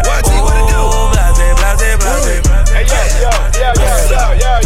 What, 0.05 0.21
T, 0.25 0.31
what 0.45 0.57
it 0.61 0.69
do? 0.69 0.77
Oh, 0.77 1.09
blase, 1.17 1.41
blase, 1.57 1.97
blase. 1.97 2.45
Hey 2.69 2.85
yo, 2.85 3.01
yo, 3.25 3.33
yo, 3.57 3.73
yo, 3.73 3.89
yo, 4.13 4.37
yo, 4.37 4.58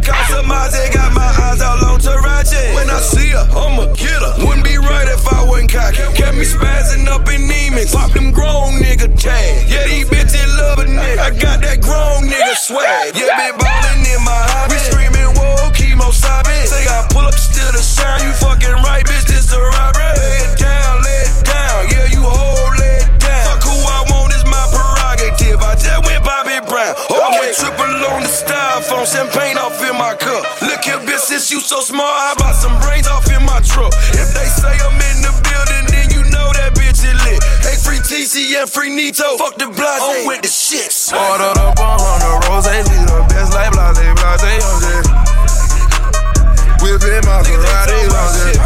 that 0.00 0.08
AP 0.08 0.44
Casamante 0.44 0.92
got 0.92 1.12
my 1.14 1.24
eyes 1.24 1.60
all 1.60 1.84
on 1.84 2.00
Taraji. 2.00 2.74
When 2.74 2.90
I 2.90 3.00
see 3.00 3.30
her, 3.30 3.46
I'ma 3.50 3.92
get 3.94 4.20
her. 4.20 4.44
Wouldn't 4.44 4.64
be 4.64 4.78
right 4.78 5.08
if 5.08 5.26
I 5.28 5.44
wasn't 5.44 5.72
cocky. 5.72 6.02
Kept 6.14 6.36
me 6.36 6.44
spazzing 6.44 7.06
up 7.08 7.28
in 7.28 7.46
demons. 7.48 7.94
Pop 7.94 8.12
them 8.12 8.32
grown 8.32 8.80
nigga 8.80 9.08
tags. 9.18 9.72
Yeah, 9.72 9.86
these 9.86 10.08
bitches 10.08 10.48
love 10.58 10.78
a 10.78 10.84
nigga. 10.84 11.18
I 11.18 11.30
got 11.30 11.60
that 11.62 11.80
grown 11.80 12.28
nigga 12.28 12.54
swag. 12.56 13.16
Yeah, 13.16 13.36
been 13.36 13.58
ballin' 13.58 14.06
in 14.06 14.22
my 14.24 14.42
hobby. 14.52 14.74
We 14.74 14.80
screaming, 14.90 15.30
whoa, 15.36 15.70
kemosabe. 15.72 16.66
Say 16.66 16.84
I 16.86 17.06
pull 17.10 17.26
up 17.26 17.34
still 17.34 17.72
the 17.72 17.82
sound. 17.82 18.22
You 18.22 18.32
fucking 18.32 18.76
right, 18.84 19.04
bitch, 19.04 19.35
TC 38.66 38.74
free 38.74 38.90
Nito. 38.90 39.36
Fuck 39.38 39.56
the 39.58 39.66
blase, 39.66 40.02
I'm 40.02 40.26
with 40.26 40.42
the 40.42 40.48
shits. 40.48 41.12
Ordered 41.12 41.58
up 41.58 41.78
a 41.78 41.96
hundred 41.98 42.48
roses, 42.48 42.86
see 42.86 43.04
the 43.06 43.22
best 43.30 43.54
like 43.54 43.70
blase, 43.72 43.98
blase, 43.98 44.64
okay. 44.76 45.00
Whipping 46.82 47.22
Maserati, 47.26 47.98
okay. 48.06 48.58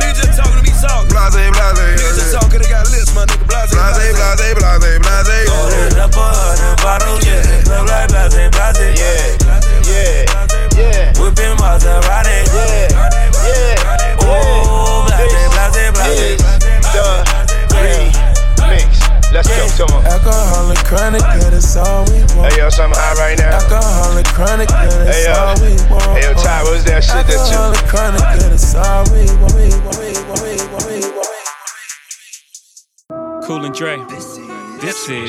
Niggas 0.00 0.16
just 0.16 0.38
talking 0.38 0.56
to 0.56 0.62
me 0.64 0.72
talking. 0.80 1.08
Blase, 1.08 1.36
blase, 1.36 1.78
Niggas 2.00 2.16
just 2.16 2.32
talking, 2.32 2.60
they 2.60 2.68
got 2.68 2.86
lips, 2.90 3.14
my 3.14 3.24
nigga. 3.24 3.46
Blase, 3.46 3.70
Blase, 3.72 4.16
blase, 4.16 4.56
blase, 4.56 5.00
blase. 5.02 5.48
Ordered 5.52 5.98
up 6.00 6.16
a 6.16 6.24
hundred 6.24 6.76
bottles 6.82 7.24
in 7.26 7.42
the 7.44 7.56
club 7.64 7.88
like 7.88 8.08
blase, 8.08 8.34
blase. 8.34 8.80
Yeah, 9.00 9.36
yeah, 9.84 10.24
yeah, 10.76 11.20
Whipping 11.20 11.56
Maserati. 11.60 12.33
Chronic, 20.84 21.22
yeah, 21.22 21.50
that's 21.50 21.76
all 21.76 22.04
we 22.06 22.20
want. 22.36 22.52
Hey 22.52 22.58
yo, 22.60 22.68
something 22.70 22.98
high 23.00 23.14
right 23.18 23.38
now. 23.38 23.56
Alcoholic 23.58 24.26
chronic, 24.26 24.68
yeah, 24.70 24.86
that's 24.86 25.16
Hey 25.16 25.24
yo, 25.24 25.32
all 25.34 25.54
we 25.60 25.70
want. 25.90 26.04
hey 26.18 26.22
yo, 26.28 26.32
Ty, 26.34 26.62
what 26.64 26.72
was 26.74 26.84
that 26.84 27.02
shit 27.04 27.26
that 27.26 27.50
you? 27.50 27.56
Alcoholic 27.56 27.86
chronic, 27.88 28.20
yeah, 28.20 28.48
that's 28.48 28.74
all 28.74 29.04
we 29.12 29.24
want. 29.40 29.54
We 29.54 29.68
want, 29.84 29.98
we 29.98 30.12
want, 30.28 30.40
we 30.44 30.52
want, 30.72 30.86
we 30.86 30.96
want. 31.12 31.28
Cool 33.44 33.64
and 33.64 33.74
Dre. 33.74 33.96
This 34.80 35.08
is 35.08 35.08
the 35.08 35.22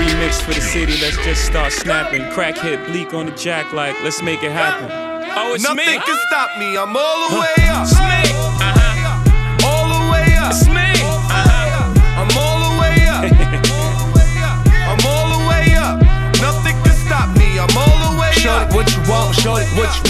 remix 0.00 0.40
for 0.42 0.52
the 0.52 0.60
city. 0.60 0.96
Let's 1.00 1.16
just 1.24 1.44
start 1.44 1.72
snapping. 1.72 2.28
Crack 2.32 2.56
hit 2.58 2.84
bleak 2.86 3.14
on 3.14 3.26
the 3.26 3.32
jack 3.32 3.72
like 3.72 3.96
let's 4.02 4.20
make 4.22 4.42
it 4.42 4.52
happen. 4.52 4.90
Oh, 5.34 5.54
it's 5.54 5.62
Nothing 5.64 5.86
me. 5.86 5.98
can 6.04 6.18
stop 6.28 6.58
me. 6.58 6.76
I'm 6.76 6.94
all 6.96 7.28
the 7.30 7.36
way 7.40 7.54
up. 7.68 7.84
It's 7.88 7.98
me. 7.98 8.22
Uh-huh. 8.60 9.66
All 9.66 9.88
the 9.88 10.00
way 10.12 10.34
up. 10.36 10.50
It's 10.52 10.66
me. 10.68 10.91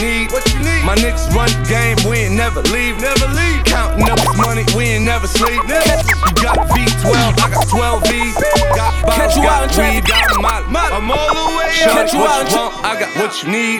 Need. 0.00 0.32
What 0.32 0.44
you 0.52 0.60
need? 0.60 0.84
My 0.84 0.94
niggas 0.96 1.28
run 1.34 1.48
the 1.52 1.60
game, 1.68 1.96
we 2.08 2.28
ain't 2.30 2.34
never 2.36 2.62
leave. 2.72 3.00
Never 3.00 3.26
leave. 3.34 3.64
Counting 3.64 4.08
up 4.08 4.18
this 4.20 4.36
money, 4.36 4.64
we 4.76 4.96
ain't 4.96 5.04
never 5.04 5.26
sleep. 5.26 5.60
You 5.68 6.32
got 6.40 6.58
V12, 6.72 7.12
I 7.12 7.48
got 7.50 7.68
12 7.68 8.02
V's. 8.08 8.34
Got 8.76 8.92
bottles, 9.04 9.14
Catch 9.16 9.36
you 9.36 9.42
out 9.48 9.68
got 9.68 9.78
in 9.78 9.94
weed, 9.94 10.04
got 10.06 10.40
molly. 10.40 10.92
I'm 10.92 11.10
all 11.10 11.34
the 11.34 11.56
way 11.58 11.70
Show 11.72 11.92
Catch 11.92 12.12
you 12.14 12.20
out 12.24 12.48
you 12.48 12.56
in 12.56 12.56
want, 12.56 12.72
I 12.84 12.92
got 13.00 13.10
what 13.20 13.32
you 13.42 13.48
need. 13.52 13.78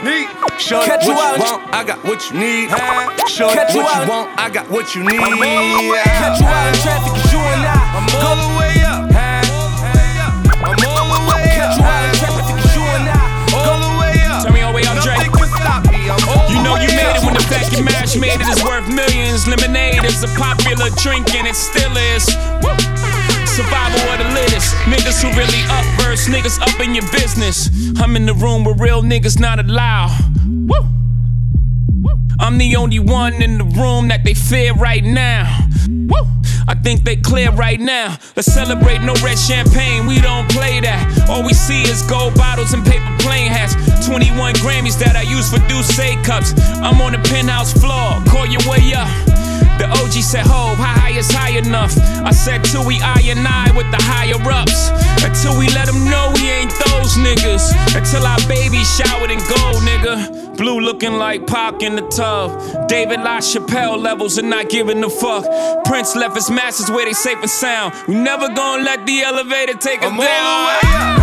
Show 0.61 0.81
it 0.83 0.87
Catch 0.87 1.05
you 1.07 1.15
what 1.15 1.25
out 1.25 1.39
you 1.39 1.45
in- 1.45 1.51
want, 1.51 1.75
I 1.75 1.85
got 1.85 1.99
what 2.05 2.21
you 2.31 2.35
need. 2.39 2.69
Show 3.29 3.49
Catch 3.53 3.75
you 3.75 3.83
what 3.83 3.95
out 3.95 3.97
you 3.97 4.03
in- 4.03 4.09
want, 4.09 4.29
I 4.39 4.51
got 4.51 4.71
what 4.71 4.95
you 4.95 5.03
need. 5.03 5.19
Catch 5.19 6.41
you 6.41 6.47
out 6.47 6.69
in 6.69 6.75
traffic, 6.83 7.13
cause 7.13 7.33
you 7.33 7.39
and 7.41 7.63
I. 7.67 7.79
I'm 7.97 8.07
all 8.27 8.37
the 8.37 8.49
way 8.61 8.85
up. 8.85 8.92
You 17.77 17.85
mash 17.85 18.17
made 18.17 18.41
it 18.41 18.49
is 18.49 18.63
worth 18.65 18.87
millions. 18.89 19.47
Lemonade 19.49 20.05
is 20.05 20.23
a 20.23 20.29
popular 20.39 20.91
drink 20.97 21.35
and 21.35 21.47
it 21.47 21.57
still 21.57 21.97
is. 21.97 22.25
Survival 23.49 24.01
of 24.13 24.19
the 24.19 24.31
littest. 24.35 24.75
Niggas 24.89 25.23
who 25.23 25.29
really 25.37 25.63
up 25.69 25.85
verse, 26.01 26.29
niggas 26.29 26.61
up 26.61 26.81
in 26.81 26.95
your 26.95 27.09
business. 27.13 27.69
I'm 28.01 28.17
in 28.17 28.27
the 28.27 28.35
room 28.35 28.65
where 28.65 28.75
real 28.75 29.03
niggas 29.03 29.39
not 29.39 29.59
allowed. 29.59 30.11
Woo. 30.47 30.81
I'm 32.41 32.59
the 32.59 32.77
only 32.77 32.99
one 32.99 33.43
in 33.43 33.59
the 33.59 33.65
room 33.65 34.09
that 34.09 34.25
they 34.25 34.35
fear 34.35 34.75
right 34.75 35.05
now. 35.05 35.69
Woo! 36.09 36.27
I 36.69 36.75
think 36.75 37.05
they 37.05 37.17
clear 37.17 37.51
right 37.51 37.81
now. 37.81 38.17
Let's 38.37 38.53
celebrate 38.53 39.03
no 39.03 39.15
red 39.23 39.39
champagne, 39.39 40.07
we 40.07 40.21
don't 40.21 40.49
play 40.51 40.81
that. 40.81 41.29
All 41.29 41.45
we 41.45 41.55
see 41.55 41.83
is 41.83 42.03
gold 42.03 42.35
bottles 42.35 42.73
and 42.73 42.85
paper 42.85 43.17
plane 43.19 43.51
hats. 43.51 43.75
21 44.07 44.55
Grammys 44.55 44.99
that 44.99 45.17
I 45.17 45.23
use 45.23 45.51
for 45.51 45.59
D'ussé 45.69 46.23
cups. 46.25 46.55
I'm 46.83 47.01
on 47.01 47.13
the 47.13 47.23
penthouse 47.29 47.73
floor, 47.73 48.23
call 48.27 48.47
your 48.47 48.63
way 48.69 48.95
up. 48.95 49.11
The 49.79 49.89
OG 49.89 50.13
said, 50.23 50.47
Ho, 50.47 50.75
how 50.77 50.95
high 50.95 51.17
is 51.17 51.31
high 51.31 51.59
enough? 51.59 51.97
I 52.23 52.31
said, 52.31 52.63
till 52.65 52.87
we 52.87 53.01
I 53.01 53.19
and 53.27 53.47
I 53.47 53.75
with 53.75 53.91
the 53.91 53.99
higher 53.99 54.39
ups. 54.39 54.91
Until 55.25 55.59
we 55.59 55.67
let 55.75 55.87
them 55.87 56.05
know 56.09 56.31
we 56.37 56.51
ain't 56.51 56.71
those 56.87 57.19
niggas. 57.19 57.73
Until 57.97 58.27
our 58.27 58.39
baby 58.47 58.85
showered 58.85 59.31
in 59.31 59.39
gold, 59.51 59.83
nigga. 59.83 60.42
Blue 60.57 60.81
looking 60.81 61.15
like 61.15 61.47
Pac 61.47 61.83
in 61.83 61.97
the 61.97 62.07
tub. 62.09 62.89
David 62.89 63.21
LaChapelle 63.21 63.99
levels 63.99 64.39
and 64.39 64.51
not 64.51 64.69
giving 64.69 65.03
a 65.03 65.11
fuck. 65.11 65.45
Prince 65.85 66.15
left 66.15 66.37
his 66.37 66.51
masters 66.51 66.91
where 66.91 67.07
they 67.07 67.13
safe 67.13 67.39
and 67.41 67.51
sound. 67.51 67.95
We 68.07 68.15
never 68.15 68.49
gonna 68.49 68.83
let 68.83 69.07
the 69.07 69.23
elevator 69.23 69.75
take 69.75 70.03
us 70.03 70.13
I'm 70.13 70.19
down. 70.19 71.22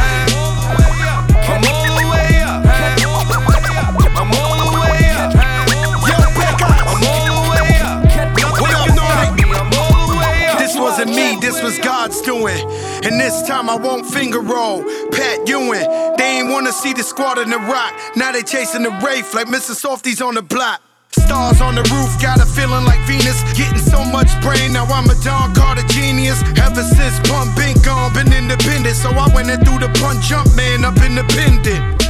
This 11.49 11.63
was 11.63 11.79
God's 11.79 12.21
doing. 12.21 12.61
And 13.03 13.19
this 13.19 13.41
time 13.47 13.69
I 13.69 13.75
won't 13.75 14.05
finger 14.05 14.39
roll. 14.39 14.83
Pat 15.09 15.47
Ewing, 15.47 15.87
they 16.17 16.39
ain't 16.39 16.49
wanna 16.49 16.71
see 16.71 16.93
the 16.93 17.01
squad 17.01 17.39
in 17.39 17.49
the 17.49 17.57
rock. 17.57 17.91
Now 18.15 18.31
they 18.31 18.43
chasing 18.43 18.83
the 18.83 18.91
Wraith 19.03 19.33
like 19.33 19.47
Mr. 19.47 19.73
Softies 19.73 20.21
on 20.21 20.35
the 20.35 20.43
block. 20.43 20.79
Stars 21.09 21.59
on 21.59 21.73
the 21.73 21.81
roof, 21.89 22.21
got 22.21 22.37
a 22.37 22.45
feeling 22.45 22.85
like 22.85 23.01
Venus. 23.07 23.41
Getting 23.57 23.79
so 23.81 24.05
much 24.05 24.29
brain, 24.41 24.73
now 24.73 24.85
I'm 24.85 25.09
a 25.09 25.15
Don 25.25 25.55
Carter 25.55 25.87
genius. 25.87 26.39
Ever 26.61 26.83
since 26.83 27.17
Pump 27.27 27.55
been 27.57 27.75
gone, 27.81 28.13
been 28.13 28.31
independent. 28.31 28.95
So 28.95 29.09
I 29.09 29.27
went 29.33 29.49
and 29.49 29.65
threw 29.65 29.79
the 29.79 29.89
punch 29.97 30.29
jump 30.29 30.53
man 30.55 30.85
up 30.85 31.01
independent. 31.01 32.08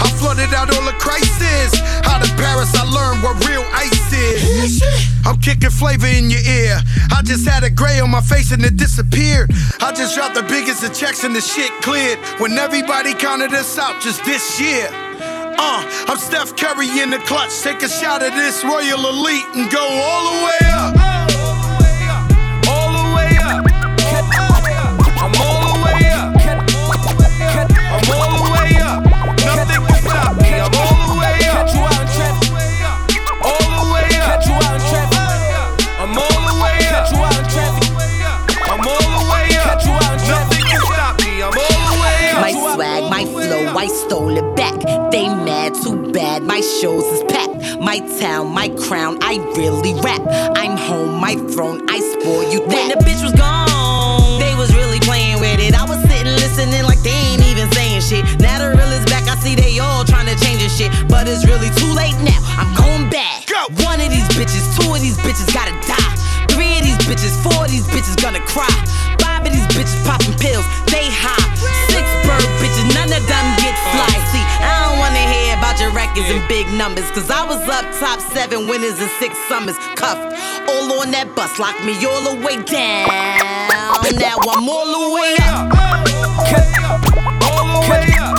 I 0.00 0.06
flooded 0.18 0.52
out 0.54 0.74
all 0.74 0.84
the 0.84 0.96
crisis. 0.98 1.74
Out 2.06 2.22
of 2.22 2.30
Paris, 2.36 2.72
I 2.74 2.84
learned 2.88 3.22
what 3.22 3.36
real 3.48 3.64
ice 3.72 4.12
is. 4.12 4.82
I'm 5.24 5.38
kicking 5.40 5.70
flavor 5.70 6.06
in 6.06 6.30
your 6.30 6.42
ear. 6.42 6.78
I 7.10 7.22
just 7.22 7.46
had 7.46 7.64
a 7.64 7.70
gray 7.70 8.00
on 8.00 8.10
my 8.10 8.20
face 8.20 8.52
and 8.52 8.64
it 8.64 8.76
disappeared. 8.76 9.50
I 9.80 9.92
just 9.92 10.14
dropped 10.14 10.34
the 10.34 10.42
biggest 10.42 10.82
of 10.82 10.94
checks 10.94 11.24
and 11.24 11.34
the 11.34 11.40
shit 11.40 11.70
cleared. 11.82 12.18
When 12.40 12.58
everybody 12.58 13.14
counted 13.14 13.52
us 13.52 13.78
out 13.78 14.00
just 14.02 14.24
this 14.24 14.60
year. 14.60 14.88
Uh, 15.58 15.84
I'm 16.08 16.18
Steph 16.18 16.56
Curry 16.56 16.88
in 17.00 17.10
the 17.10 17.18
clutch. 17.18 17.62
Take 17.62 17.82
a 17.82 17.88
shot 17.88 18.22
at 18.22 18.34
this 18.34 18.64
Royal 18.64 19.06
Elite 19.08 19.46
and 19.54 19.70
go 19.70 19.86
all 19.86 20.22
the 20.32 20.44
way 20.44 20.68
up. 20.70 21.11
Up 77.82 77.90
top 77.98 78.20
seven 78.32 78.66
winners 78.68 78.98
and 79.00 79.10
six 79.18 79.36
summers. 79.48 79.76
Cuffed 79.96 80.32
all 80.68 81.00
on 81.00 81.10
that 81.10 81.34
bus, 81.34 81.58
lock 81.58 81.74
me 81.84 81.94
all 82.06 82.22
the 82.22 82.36
way 82.44 82.56
down. 82.62 83.08
Now 84.18 84.36
I'm 84.38 84.68
all 84.68 84.86
the 84.86 85.02
way 85.18 85.34
up. 85.42 85.66
All 87.42 87.66
the 87.66 87.80
way 87.90 88.06
up. 88.22 88.30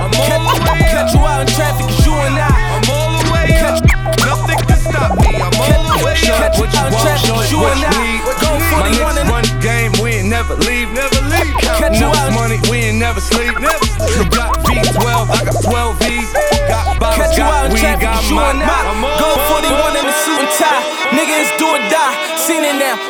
I'm 0.00 0.12
all 0.16 0.32
the 0.32 0.56
way 0.56 0.72
up. 0.72 0.78
Catch 0.94 1.12
you 1.14 1.20
out 1.20 1.40
in 1.42 1.48
traffic, 1.52 1.86
cause 1.86 2.06
you 2.06 2.14
and 2.14 2.36
I. 2.38 2.48
I'm 2.48 2.86
all 2.88 3.10
the 3.20 3.24
way 3.32 3.48
up. 3.60 3.80
Nothing 4.24 4.58
can 4.64 4.78
stop 4.80 5.10
me. 5.20 5.36
I'm 5.40 5.52
all 5.60 5.84
the 5.84 6.04
way 6.04 6.14
Show 6.16 6.34
up. 6.34 6.54
it 6.54 6.60
what 6.60 6.70
you 6.72 6.84
want, 6.88 7.20
show 7.20 7.40
it 7.40 7.50
You 7.50 7.58
what 7.60 7.76
and 7.76 7.82
you 7.84 7.90
I. 7.90 8.00
need. 8.00 8.20
Go 8.24 8.50
for 8.64 8.80
My 8.80 8.88
the 8.88 9.02
one 9.04 9.14
niggas 9.14 9.20
and- 9.20 9.30
run 9.30 9.44
the 9.44 9.56
game, 9.60 9.92
we 10.02 10.08
ain't 10.22 10.28
never 10.28 10.54
leave. 10.56 10.88
Never 10.92 11.20
leave. 11.28 11.52
Counting 11.60 12.00
you 12.00 12.06
up 12.08 12.16
out. 12.16 12.26
this 12.30 12.34
money, 12.34 12.58
we 12.70 12.76
ain't 12.88 12.98
never 12.98 13.20
sleep. 13.20 13.43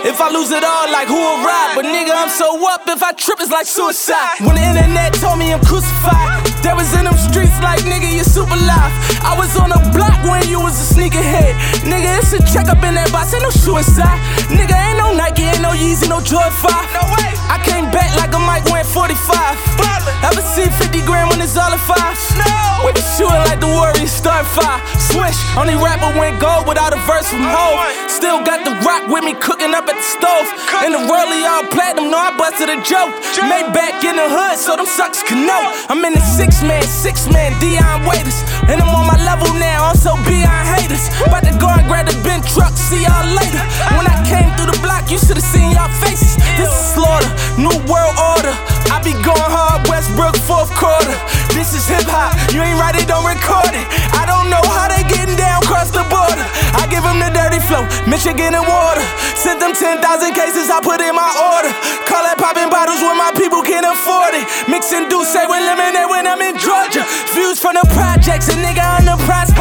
If 0.03 0.21
I 0.21 0.29
lose 0.35 0.51
it 0.51 0.65
all, 0.65 0.91
like 0.91 1.07
who 1.07 1.15
will 1.15 1.41
ride? 1.47 1.79
But 1.79 1.87
nigga, 1.87 2.11
I'm 2.11 2.29
so 2.29 2.59
up. 2.67 2.83
If 2.91 3.03
I 3.03 3.13
trip, 3.13 3.39
it's 3.41 3.51
like 3.51 3.67
suicide. 3.67 4.43
When 4.43 4.59
the 4.59 4.65
internet 4.67 5.15
told 5.15 5.39
me 5.39 5.53
I'm 5.55 5.63
crucified, 5.63 6.43
that 6.67 6.75
was 6.75 6.91
in 6.99 7.07
them 7.07 7.17
streets 7.17 7.55
like 7.63 7.81
nigga, 7.87 8.11
you 8.11 8.25
super 8.25 8.59
live. 8.59 8.93
I 9.23 9.39
was 9.39 9.55
on 9.57 9.71
the 9.71 9.81
block 9.95 10.19
when 10.27 10.43
you 10.51 10.59
was 10.61 10.77
a 10.77 10.87
sneakerhead. 10.95 11.55
Nigga, 11.87 12.19
it's 12.19 12.35
a 12.35 12.41
check 12.51 12.67
up 12.67 12.83
in 12.83 12.99
that 12.99 13.13
box, 13.15 13.33
ain't 13.33 13.47
no 13.47 13.55
suicide. 13.55 14.19
Nigga, 14.51 14.75
ain't 14.75 14.99
no 14.99 15.15
Nike, 15.15 15.47
ain't 15.47 15.63
no 15.63 15.71
Yeezy, 15.71 16.09
no 16.09 16.21
Jordan 16.21 16.53
5. 16.53 16.69
No 16.99 17.05
way. 17.15 17.31
I 17.49 17.63
came 17.65 17.87
back 17.95 18.11
like 18.19 18.35
a 18.35 18.41
mic 18.43 18.67
went 18.73 18.87
45. 18.91 19.94
Ever 20.25 20.43
seen 20.43 20.71
50 20.71 21.05
grand 21.05 21.31
when 21.31 21.41
it's 21.41 21.57
all 21.57 21.73
in 21.73 21.79
five? 21.79 22.17
No. 22.37 22.85
We 22.85 22.93
been 22.93 23.05
shooting 23.17 23.45
like 23.49 23.61
the 23.61 23.71
Warriors 23.73 24.13
start 24.13 24.45
fire. 24.45 24.81
Swish, 25.01 25.39
only 25.57 25.73
rapper 25.77 26.13
went 26.19 26.37
gold 26.41 26.69
without 26.69 26.93
a 26.93 27.01
verse 27.09 27.29
from 27.29 27.45
Hove. 27.45 27.81
Still 28.11 28.45
got 28.45 28.65
the 28.65 28.77
rock 28.85 29.09
with 29.09 29.25
me 29.25 29.33
cooking 29.41 29.73
up 29.73 29.89
at 29.89 29.97
the 29.97 30.05
stove. 30.05 30.47
In 30.85 30.93
the 30.93 31.03
rollie 31.09 31.45
all 31.49 31.65
platinum, 31.73 32.11
know 32.13 32.21
I 32.21 32.37
busted 32.37 32.69
a 32.69 32.77
joke. 32.85 33.13
Made 33.49 33.73
back 33.73 34.05
in 34.05 34.17
the 34.17 34.29
hood, 34.29 34.59
so 34.61 34.77
them 34.77 34.87
sucks 34.87 35.23
can 35.23 35.47
know. 35.49 35.63
I'm 35.89 36.05
in 36.05 36.13
the 36.13 36.25
six 36.37 36.61
man, 36.61 36.83
six 36.85 37.25
man, 37.29 37.57
Dion 37.61 38.05
Waiters. 38.05 38.45
And 38.69 38.81
I'm 38.81 38.93
on 38.93 39.07
my 39.07 39.17
level 39.25 39.49
now, 39.57 39.89
also 39.89 40.17
beyond 40.29 40.65
haters. 40.69 41.09
About 41.25 41.45
to 41.49 41.57
go 41.57 41.69
and 41.73 41.85
grab 41.89 42.05
the 42.05 42.17
truck, 42.55 42.79
see 42.79 43.03
y'all 43.03 43.27
later. 43.27 43.63
When 43.99 44.07
I 44.07 44.23
came 44.23 44.47
through 44.55 44.71
the 44.71 44.79
block, 44.79 45.11
you 45.11 45.19
should've 45.19 45.43
seen 45.43 45.75
y'all 45.75 45.91
faces. 45.99 46.39
This 46.55 46.71
is 46.71 46.95
slaughter, 46.95 47.27
new 47.59 47.75
world 47.91 48.15
order. 48.15 48.55
I 48.95 49.03
be 49.03 49.11
going 49.27 49.51
hard, 49.51 49.83
Westbrook, 49.91 50.39
fourth 50.47 50.71
quarter. 50.79 51.19
This 51.51 51.75
is 51.75 51.83
hip 51.91 52.07
hop, 52.07 52.39
you 52.55 52.63
ain't 52.63 52.79
write 52.79 52.95
it, 52.95 53.11
don't 53.11 53.27
record 53.27 53.75
it. 53.75 53.87
I 54.15 54.23
don't 54.23 54.47
know 54.55 54.63
how 54.71 54.87
they 54.87 55.03
getting 55.11 55.35
down 55.35 55.67
across 55.67 55.91
the 55.91 56.07
border. 56.07 56.47
I 56.79 56.87
give 56.87 57.03
them 57.03 57.19
the 57.19 57.31
dirty 57.35 57.59
flow, 57.59 57.83
Michigan 58.07 58.55
and 58.55 58.67
water. 58.71 59.03
Sent 59.35 59.59
them 59.59 59.75
10,000 59.75 59.99
cases, 60.33 60.71
I 60.71 60.79
put 60.79 61.03
in 61.03 61.15
my 61.15 61.31
order. 61.59 61.75
Call 62.07 62.23
that 62.23 62.39
popping 62.39 62.71
bottles 62.71 63.03
when 63.03 63.19
my 63.19 63.35
people 63.35 63.67
can't 63.67 63.87
afford 63.87 64.39
it. 64.39 64.47
Mixing 64.71 65.11
D'ussé 65.11 65.43
with 65.51 65.63
lemonade 65.67 66.07
when 66.07 66.31
I'm 66.31 66.39
in 66.39 66.55
Georgia. 66.55 67.03
Views 67.35 67.59
from 67.59 67.75
the 67.75 67.87
projects, 67.91 68.47
a 68.47 68.57
nigga 68.63 68.85
on 68.95 69.11
the 69.11 69.19
prospect. 69.27 69.54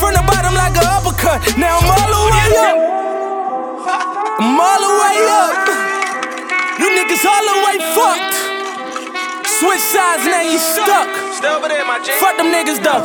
From 0.00 0.14
the 0.14 0.22
bottom 0.26 0.54
like 0.54 0.76
an 0.76 0.86
uppercut. 0.86 1.42
Now 1.58 1.78
I'm 1.78 1.90
all 1.90 2.10
the 2.14 2.22
way 2.32 2.48
up. 2.56 2.76
I'm 4.40 4.60
all 4.60 4.80
the 4.80 4.92
way 5.02 5.18
up. 5.28 5.54
You 6.78 6.88
niggas 6.94 7.24
all 7.26 7.44
the 7.50 7.56
way 7.66 7.76
fucked. 7.94 8.34
Switch 9.58 9.80
sides, 9.80 10.24
now 10.26 10.42
you 10.42 10.58
stuck. 10.58 11.08
Fuck 12.20 12.36
them 12.36 12.50
niggas 12.52 12.80
though. 12.82 13.04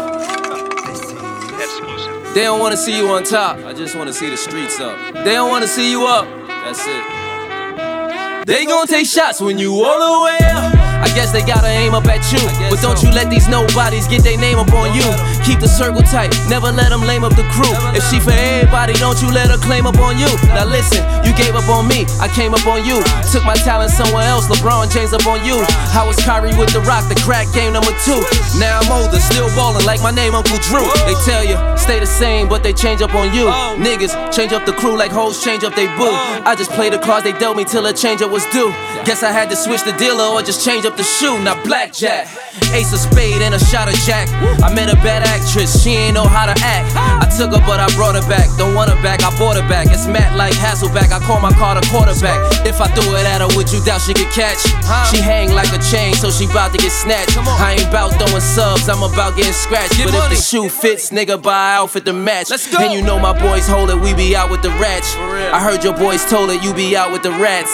They 2.34 2.44
don't 2.44 2.60
wanna 2.60 2.78
see 2.78 2.98
you 2.98 3.10
on 3.10 3.24
top. 3.24 3.58
I 3.60 3.74
just 3.74 3.96
wanna 3.96 4.14
see 4.14 4.30
the 4.30 4.38
streets 4.38 4.80
up. 4.80 4.98
They 5.14 5.34
don't 5.34 5.50
wanna 5.50 5.68
see 5.68 5.90
you 5.92 6.06
up. 6.08 6.28
That's 6.48 6.86
it. 6.88 8.46
They 8.46 8.66
gon' 8.66 8.88
take 8.88 9.06
shots 9.08 9.40
when 9.40 9.58
you 9.58 9.74
all 9.84 10.00
the 10.00 10.26
way 10.26 10.38
up. 10.52 10.93
I 11.04 11.12
guess 11.12 11.36
they 11.36 11.44
gotta 11.44 11.68
aim 11.68 11.92
up 11.94 12.08
at 12.08 12.24
you. 12.32 12.40
But 12.72 12.80
don't 12.80 12.96
you 13.04 13.12
let 13.12 13.28
these 13.28 13.52
nobodies 13.52 14.08
get 14.08 14.24
their 14.24 14.40
name 14.40 14.56
up 14.58 14.72
on 14.72 14.96
you. 14.96 15.04
Keep 15.44 15.60
the 15.60 15.68
circle 15.68 16.02
tight, 16.08 16.32
never 16.48 16.72
let 16.72 16.96
them 16.96 17.04
lame 17.04 17.28
up 17.28 17.36
the 17.36 17.44
crew. 17.52 17.76
If 17.92 18.08
she 18.08 18.24
for 18.24 18.32
everybody, 18.32 18.96
don't 18.96 19.20
you 19.20 19.28
let 19.28 19.52
her 19.52 19.60
claim 19.60 19.84
up 19.86 20.00
on 20.00 20.16
you. 20.16 20.32
Now 20.56 20.64
listen, 20.64 21.04
you 21.28 21.36
gave 21.36 21.60
up 21.60 21.68
on 21.68 21.92
me, 21.92 22.08
I 22.24 22.32
came 22.32 22.56
up 22.56 22.64
on 22.66 22.88
you. 22.88 23.04
Took 23.36 23.44
my 23.44 23.60
talent 23.68 23.92
somewhere 23.92 24.24
else, 24.24 24.48
LeBron 24.48 24.88
James 24.96 25.12
up 25.12 25.28
on 25.28 25.44
you. 25.44 25.60
How 25.92 26.08
was 26.08 26.16
Kyrie 26.24 26.56
with 26.56 26.72
the 26.72 26.80
rock, 26.88 27.04
the 27.12 27.20
crack 27.20 27.52
game 27.52 27.76
number 27.76 27.92
two. 28.08 28.24
Now 28.56 28.80
I'm 28.80 28.88
older, 28.88 29.20
still 29.20 29.52
ballin' 29.60 29.84
like 29.84 30.00
my 30.00 30.12
name 30.12 30.34
Uncle 30.34 30.58
Drew. 30.64 30.88
They 31.04 31.20
tell 31.28 31.44
you, 31.44 31.60
stay 31.76 32.00
the 32.00 32.08
same, 32.08 32.48
but 32.48 32.64
they 32.64 32.72
change 32.72 33.02
up 33.04 33.14
on 33.14 33.28
you. 33.36 33.52
Niggas 33.76 34.16
change 34.32 34.54
up 34.56 34.66
the 34.66 34.72
crew 34.72 34.96
like 34.96 35.12
hoes 35.12 35.44
change 35.44 35.68
up 35.68 35.76
they 35.76 35.88
boo. 36.00 36.16
I 36.48 36.56
just 36.56 36.72
play 36.72 36.90
the 36.90 37.00
cards 37.00 37.28
they 37.28 37.36
dealt 37.36 37.58
me 37.58 37.66
till 37.66 37.86
a 37.86 37.92
change 37.92 38.22
up 38.22 38.32
was 38.32 38.46
due. 38.56 38.72
Guess 39.04 39.22
I 39.22 39.32
had 39.32 39.50
to 39.50 39.56
switch 39.56 39.84
the 39.84 39.92
dealer 40.00 40.24
or 40.24 40.42
just 40.42 40.64
change 40.64 40.86
up 40.86 40.93
the 40.98 41.04
shoe. 41.04 41.40
not 41.44 41.64
blackjack, 41.64 42.28
ace 42.74 42.94
of 42.94 43.00
spade 43.00 43.42
and 43.42 43.54
a 43.56 43.60
shot 43.60 43.88
of 43.88 43.96
jack. 44.06 44.30
I 44.62 44.74
met 44.74 44.92
a 44.92 44.96
bad 45.02 45.24
actress, 45.24 45.82
she 45.82 45.92
ain't 45.92 46.16
know 46.16 46.26
how 46.26 46.46
to 46.46 46.56
act. 46.64 46.94
I 46.96 47.28
took 47.38 47.52
her 47.52 47.64
but 47.66 47.80
I 47.80 47.88
brought 47.96 48.16
her 48.16 48.28
back. 48.30 48.50
Don't 48.58 48.76
want 48.76 48.90
her 48.90 49.02
back, 49.02 49.24
I 49.24 49.32
bought 49.38 49.58
her 49.58 49.68
back. 49.68 49.88
It's 49.90 50.08
Matt 50.08 50.38
like 50.38 50.54
Hasselbeck, 50.54 51.12
I 51.12 51.20
call 51.20 51.40
my 51.40 51.52
car 51.54 51.76
the 51.76 51.86
quarterback. 51.90 52.40
If 52.66 52.82
I 52.82 52.88
threw 52.94 53.16
it 53.16 53.26
at 53.26 53.42
her, 53.42 53.50
would 53.56 53.72
you 53.72 53.84
doubt 53.84 54.02
she 54.02 54.14
could 54.14 54.32
catch? 54.32 54.62
She 55.10 55.22
hang 55.22 55.54
like 55.54 55.72
a 55.74 55.82
chain, 55.82 56.14
so 56.14 56.30
she 56.30 56.48
bout 56.48 56.72
to 56.72 56.78
get 56.78 56.92
snatched. 56.92 57.38
I 57.38 57.78
ain't 57.80 57.92
bout 57.92 58.14
throwing 58.20 58.42
subs, 58.42 58.90
I'm 58.90 59.04
about 59.04 59.36
getting 59.36 59.54
scratched. 59.54 59.98
But 60.04 60.14
if 60.14 60.30
the 60.30 60.36
shoe 60.36 60.70
fits, 60.70 61.10
nigga, 61.10 61.42
buy 61.42 61.76
an 61.76 61.84
outfit 61.84 62.06
to 62.06 62.14
match. 62.14 62.52
And 62.52 62.94
you 62.94 63.02
know 63.02 63.20
my 63.20 63.34
boys 63.34 63.68
hold 63.68 63.90
it, 63.90 64.00
we 64.00 64.14
be 64.14 64.36
out 64.36 64.50
with 64.52 64.62
the 64.62 64.70
rats. 64.82 65.16
I 65.18 65.60
heard 65.62 65.84
your 65.84 65.96
boys 65.96 66.26
told 66.30 66.50
it, 66.50 66.64
you 66.64 66.74
be 66.74 66.96
out 66.96 67.12
with 67.12 67.24
the 67.24 67.32
rats. 67.32 67.72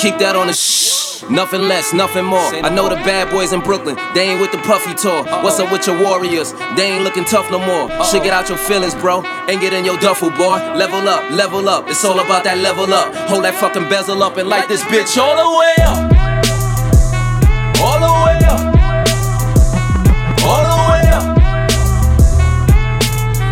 Keep 0.00 0.18
that 0.18 0.36
on 0.36 0.46
the 0.48 0.52
shh, 0.52 1.01
nothing 1.32 1.62
less, 1.62 1.92
nothing 1.92 2.24
more. 2.24 2.38
I 2.38 2.68
know 2.68 2.88
the 2.88 2.96
bad 2.96 3.30
boys 3.30 3.52
in 3.52 3.60
Brooklyn, 3.60 3.96
they 4.14 4.28
ain't 4.28 4.40
with 4.40 4.52
the 4.52 4.58
puffy 4.58 4.94
tour. 4.94 5.24
What's 5.42 5.58
up 5.58 5.72
with 5.72 5.86
your 5.86 5.98
warriors? 5.98 6.52
They 6.76 6.92
ain't 6.92 7.04
looking 7.04 7.24
tough 7.24 7.50
no 7.50 7.58
more. 7.58 7.88
Should 8.04 8.22
get 8.22 8.32
out 8.32 8.48
your 8.48 8.58
feelings, 8.58 8.94
bro, 8.94 9.22
and 9.24 9.60
get 9.60 9.72
in 9.72 9.84
your 9.84 9.98
duffel, 9.98 10.30
boy. 10.30 10.58
Level 10.76 11.08
up, 11.08 11.30
level 11.32 11.68
up, 11.68 11.88
it's 11.88 12.04
all 12.04 12.20
about 12.20 12.44
that 12.44 12.58
level 12.58 12.92
up. 12.92 13.14
Hold 13.28 13.44
that 13.44 13.54
fucking 13.54 13.88
bezel 13.88 14.22
up 14.22 14.36
and 14.36 14.48
light 14.48 14.68
this 14.68 14.82
bitch 14.84 15.16
all 15.16 15.34
the 15.34 15.48
way 15.58 15.74
up. 15.82 16.12
All 17.80 17.98
the 17.98 18.12
way 18.24 18.38
up. 18.46 18.60
All 20.44 20.62
the 20.68 20.76
way 20.92 21.02
up. 21.10 21.24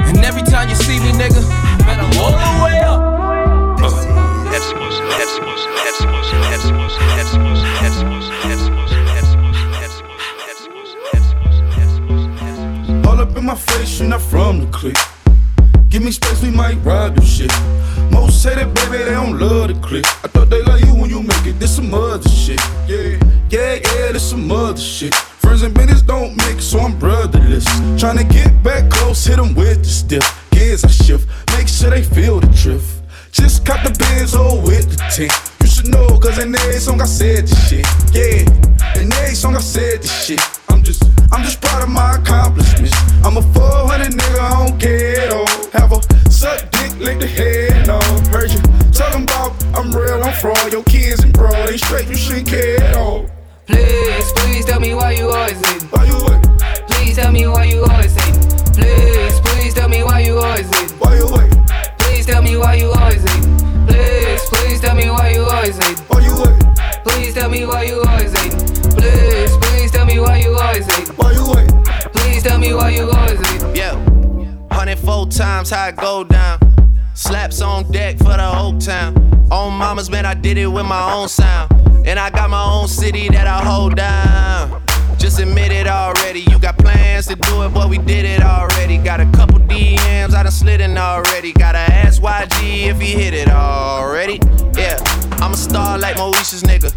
And 0.07 0.25
every 0.25 0.43
time 0.43 0.69
you 0.69 0.75
see 0.75 1.01
me, 1.01 1.13
nigga, 1.13 1.60
in 13.41 13.47
my 13.47 13.55
face, 13.55 14.01
you 14.01 14.07
not 14.07 14.21
from 14.21 14.61
the 14.61 14.67
clique. 14.67 14.99
Give 15.89 16.03
me 16.03 16.13
space, 16.13 16.43
we 16.43 16.51
might 16.51 16.77
ride 16.85 17.17
this 17.17 17.39
shit. 17.39 17.53
Most 18.13 18.43
say 18.43 18.55
that 18.55 18.73
baby, 18.75 19.03
they 19.05 19.11
don't 19.11 19.39
love 19.39 19.69
the 19.69 19.75
clique. 19.87 20.07
I 20.23 20.29
thought 20.29 20.51
they 20.51 20.63
love 20.63 20.81
you 20.81 20.95
when 20.95 21.09
you 21.09 21.23
make 21.23 21.47
it. 21.47 21.59
This 21.59 21.77
some 21.77 21.93
other 21.95 22.29
shit. 22.29 22.61
Yeah, 22.87 23.19
yeah, 23.49 23.75
yeah, 23.75 24.13
this 24.13 24.31
some 24.31 24.51
other 24.53 24.79
shit. 24.79 25.15
Friends 25.15 25.63
and 25.63 25.75
business 25.75 26.03
don't 26.03 26.37
mix, 26.37 26.67
so 26.67 26.81
I'm 26.81 26.99
brotherless. 26.99 27.65
Tryna 28.01 28.31
get 28.31 28.63
back 28.63 28.91
close, 28.91 29.25
hit 29.25 29.37
them 29.37 29.55
with 29.55 29.79
the 29.79 29.89
stiff. 29.89 30.27
Gears 30.51 30.85
I 30.85 30.89
shift, 30.89 31.27
make 31.57 31.67
sure 31.67 31.91
they 31.91 32.03
feel 32.03 32.41
the 32.41 32.49
drift. 32.49 33.03
Just 33.33 33.65
cut 33.65 33.83
the 33.83 33.97
Benz 33.99 34.35
oh 34.35 34.61
with 34.61 34.91
the 34.91 34.99
tint. 35.17 35.33
You 35.63 35.67
should 35.67 35.89
know, 35.89 36.07
cause 36.19 36.39
in 36.39 36.55
every 36.55 36.79
song 36.79 37.01
I 37.01 37.07
said 37.07 37.47
this 37.47 37.69
shit. 37.69 37.87
Yeah, 38.13 39.01
in 39.01 39.13
every 39.13 39.35
song 39.35 39.57
I 39.57 39.61
said 39.61 40.03
this 40.03 40.27
shit. 40.27 40.60
My 42.01 42.17
accomplishments. 42.17 42.97
I'm 43.25 43.37
a 43.37 43.43
400 43.43 44.13
nigga, 44.13 44.41
I 44.41 44.67
don't 44.67 44.81
care 44.81 45.21
at 45.21 45.33
all. 45.33 45.53
Have 45.77 45.93
a 45.93 46.01
suck 46.31 46.71
dick, 46.71 46.93
lick 46.99 47.19
the 47.21 47.27
head 47.27 47.89
off. 47.89 48.27
Heard 48.29 48.51
you 48.51 48.61
talking 48.93 49.25
about 49.25 49.53
I'm 49.77 49.93
real, 49.93 50.23
I'm 50.23 50.35
fraud. 50.41 50.73
Your 50.73 50.85
kids 50.85 51.23
and 51.23 51.33
bro, 51.33 51.51
they 51.67 51.77
straight, 51.77 52.09
you 52.09 52.17
shouldn't 52.17 52.49
care 52.49 52.83
at 52.83 52.97
all. 52.97 53.29
Please, 53.67 54.33
please 54.39 54.65
tell 54.65 54.81
me 54.81 54.95
why 54.95 55.11
you 55.13 55.27
always 55.31 55.61
hating. 55.67 55.89
Why 55.93 56.05
you 56.11 56.19
wait? 56.27 56.43
Please 56.89 57.17
tell 57.17 57.33
me 57.33 57.47
why 57.47 57.65
you 57.65 57.85
always 57.85 58.15
hating. 58.19 58.41
Please, 58.79 59.37
please 59.47 59.75
tell 59.75 59.89
me 59.89 60.03
why 60.03 60.21
you 60.21 60.39
always 60.39 60.69
hating. 60.73 60.97
Why 60.99 61.17
you 61.21 61.27
wait? 61.35 61.53
Please 61.99 62.25
tell 62.27 62.43
me 62.43 62.57
why 62.57 62.75
you 62.81 62.89
always 62.93 63.23
hating. 63.29 63.57
Please, 63.87 64.43
please 64.53 64.81
tell 64.81 64.97
me 64.97 65.11
why 65.11 65.29
you 65.37 65.43
always 65.45 65.77
hating. 65.77 66.05
Why 66.09 66.21
you 66.27 66.35
wait? 66.43 66.59
Please 67.05 67.35
tell 67.35 67.51
me 67.51 67.67
why 67.67 67.83
you 67.85 68.03
always 68.09 68.33
hating. 68.39 68.59
Please, 68.97 69.53
please 69.59 69.70
tell 69.91 70.07
me 70.07 70.19
why 70.19 70.39
you 70.39 70.57
always 70.57 70.87
hating. 70.87 71.15
Why 71.17 71.33
you 71.33 71.45
wait? 71.53 71.71
Please 72.15 72.43
tell 72.43 72.59
me 72.59 72.75
why 72.75 72.91
you 72.91 73.11
always 73.11 73.39
hating. 73.49 73.77
Yeah, 73.77 73.97
104 74.69 75.27
times 75.29 75.71
how 75.71 75.89
it 75.89 75.97
go 75.97 76.25
down. 76.25 76.59
Slaps 77.15 77.61
on 77.61 77.91
deck 77.91 78.19
for 78.19 78.37
the 78.37 78.47
whole 78.47 78.79
town. 78.79 79.17
On 79.51 79.73
mama's 79.73 80.11
man, 80.11 80.25
I 80.25 80.35
did 80.35 80.59
it 80.59 80.67
with 80.69 80.87
my 80.87 81.13
own 81.13 81.29
sound. 81.29 81.73
And 82.07 82.19
I 82.19 82.31
got 82.31 82.49
my 82.51 82.65
own 82.65 82.89
city 82.89 83.29
that 83.29 83.47
I 83.47 83.63
hold 83.65 83.97
down. 83.97 84.83
Just 85.19 85.39
admit 85.39 85.71
it 85.71 85.87
already. 85.87 86.41
You 86.41 86.59
got 86.59 86.79
plans 86.79 87.27
to 87.27 87.37
do 87.37 87.63
it, 87.63 87.75
but 87.75 87.91
we 87.91 87.99
did 87.99 88.25
it 88.25 88.43
already. 88.43 88.97
Got 88.97 89.21
a 89.21 89.27
couple 89.33 89.59
DMs, 89.61 90.33
I 90.33 90.43
done 90.45 90.53
slid 90.53 90.81
in 90.81 90.97
already. 90.97 91.53
Gotta 91.53 91.79
ask 91.79 92.23
YG 92.23 92.89
if 92.89 93.01
he 93.01 93.13
hit 93.13 93.35
it 93.35 93.49
already. 93.51 94.41
Yeah, 94.75 94.99
I'm 95.43 95.53
a 95.53 95.57
star 95.57 95.99
like 95.99 96.17
Moesha's 96.17 96.63
nigga. 96.63 96.91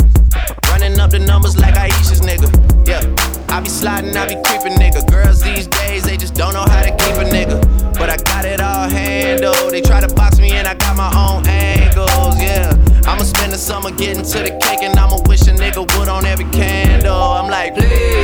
Running 0.84 1.00
up 1.00 1.12
the 1.12 1.19
numbers 1.19 1.58
like 1.58 1.76
Ayesha's 1.76 2.19
nigga. 2.19 2.52
Yeah, 2.86 3.00
I 3.48 3.62
be 3.62 3.69
sliding, 3.69 4.17
I 4.17 4.28
be 4.28 4.36
creeping 4.43 4.78
nigga. 4.78 5.10
Girls 5.10 5.39
these 5.39 5.65
days, 5.65 6.04
they 6.04 6.17
just 6.17 6.34
don't 6.34 6.54
know 6.54 6.65
how 6.67 6.84
to 6.84 6.91
keep 6.91 7.15
a 7.15 7.24
nigga. 7.24 7.56
But 7.93 8.10
I 8.10 8.17
got 8.17 8.43
it 8.43 8.60
all 8.60 8.89
handled. 8.89 9.72
They 9.72 9.80
try 9.80 10.02
to 10.02 10.13
box 10.13 10.39
me 10.39 10.52
and 10.52 10.67
I 10.67 10.74
got 10.74 10.98
my 10.98 11.08
own 11.15 11.48
angles. 11.48 12.36
Yeah, 12.36 12.76
I'ma 13.08 13.24
spend 13.24 13.54
the 13.54 13.58
summer 13.58 13.91
getting 13.91 14.26
to 14.26 14.39
the 14.39 14.60
cake 14.60 14.84
and 14.84 15.00
I'ma 15.00 15.22
wish 15.26 15.43
a 15.43 15.56
nigga 15.56 15.88
would 15.98 16.10
on 16.10 16.26
every 16.26 16.50
candle. 16.52 17.15
I'm 17.15 17.50
like, 17.50 17.76
Please, 17.76 18.22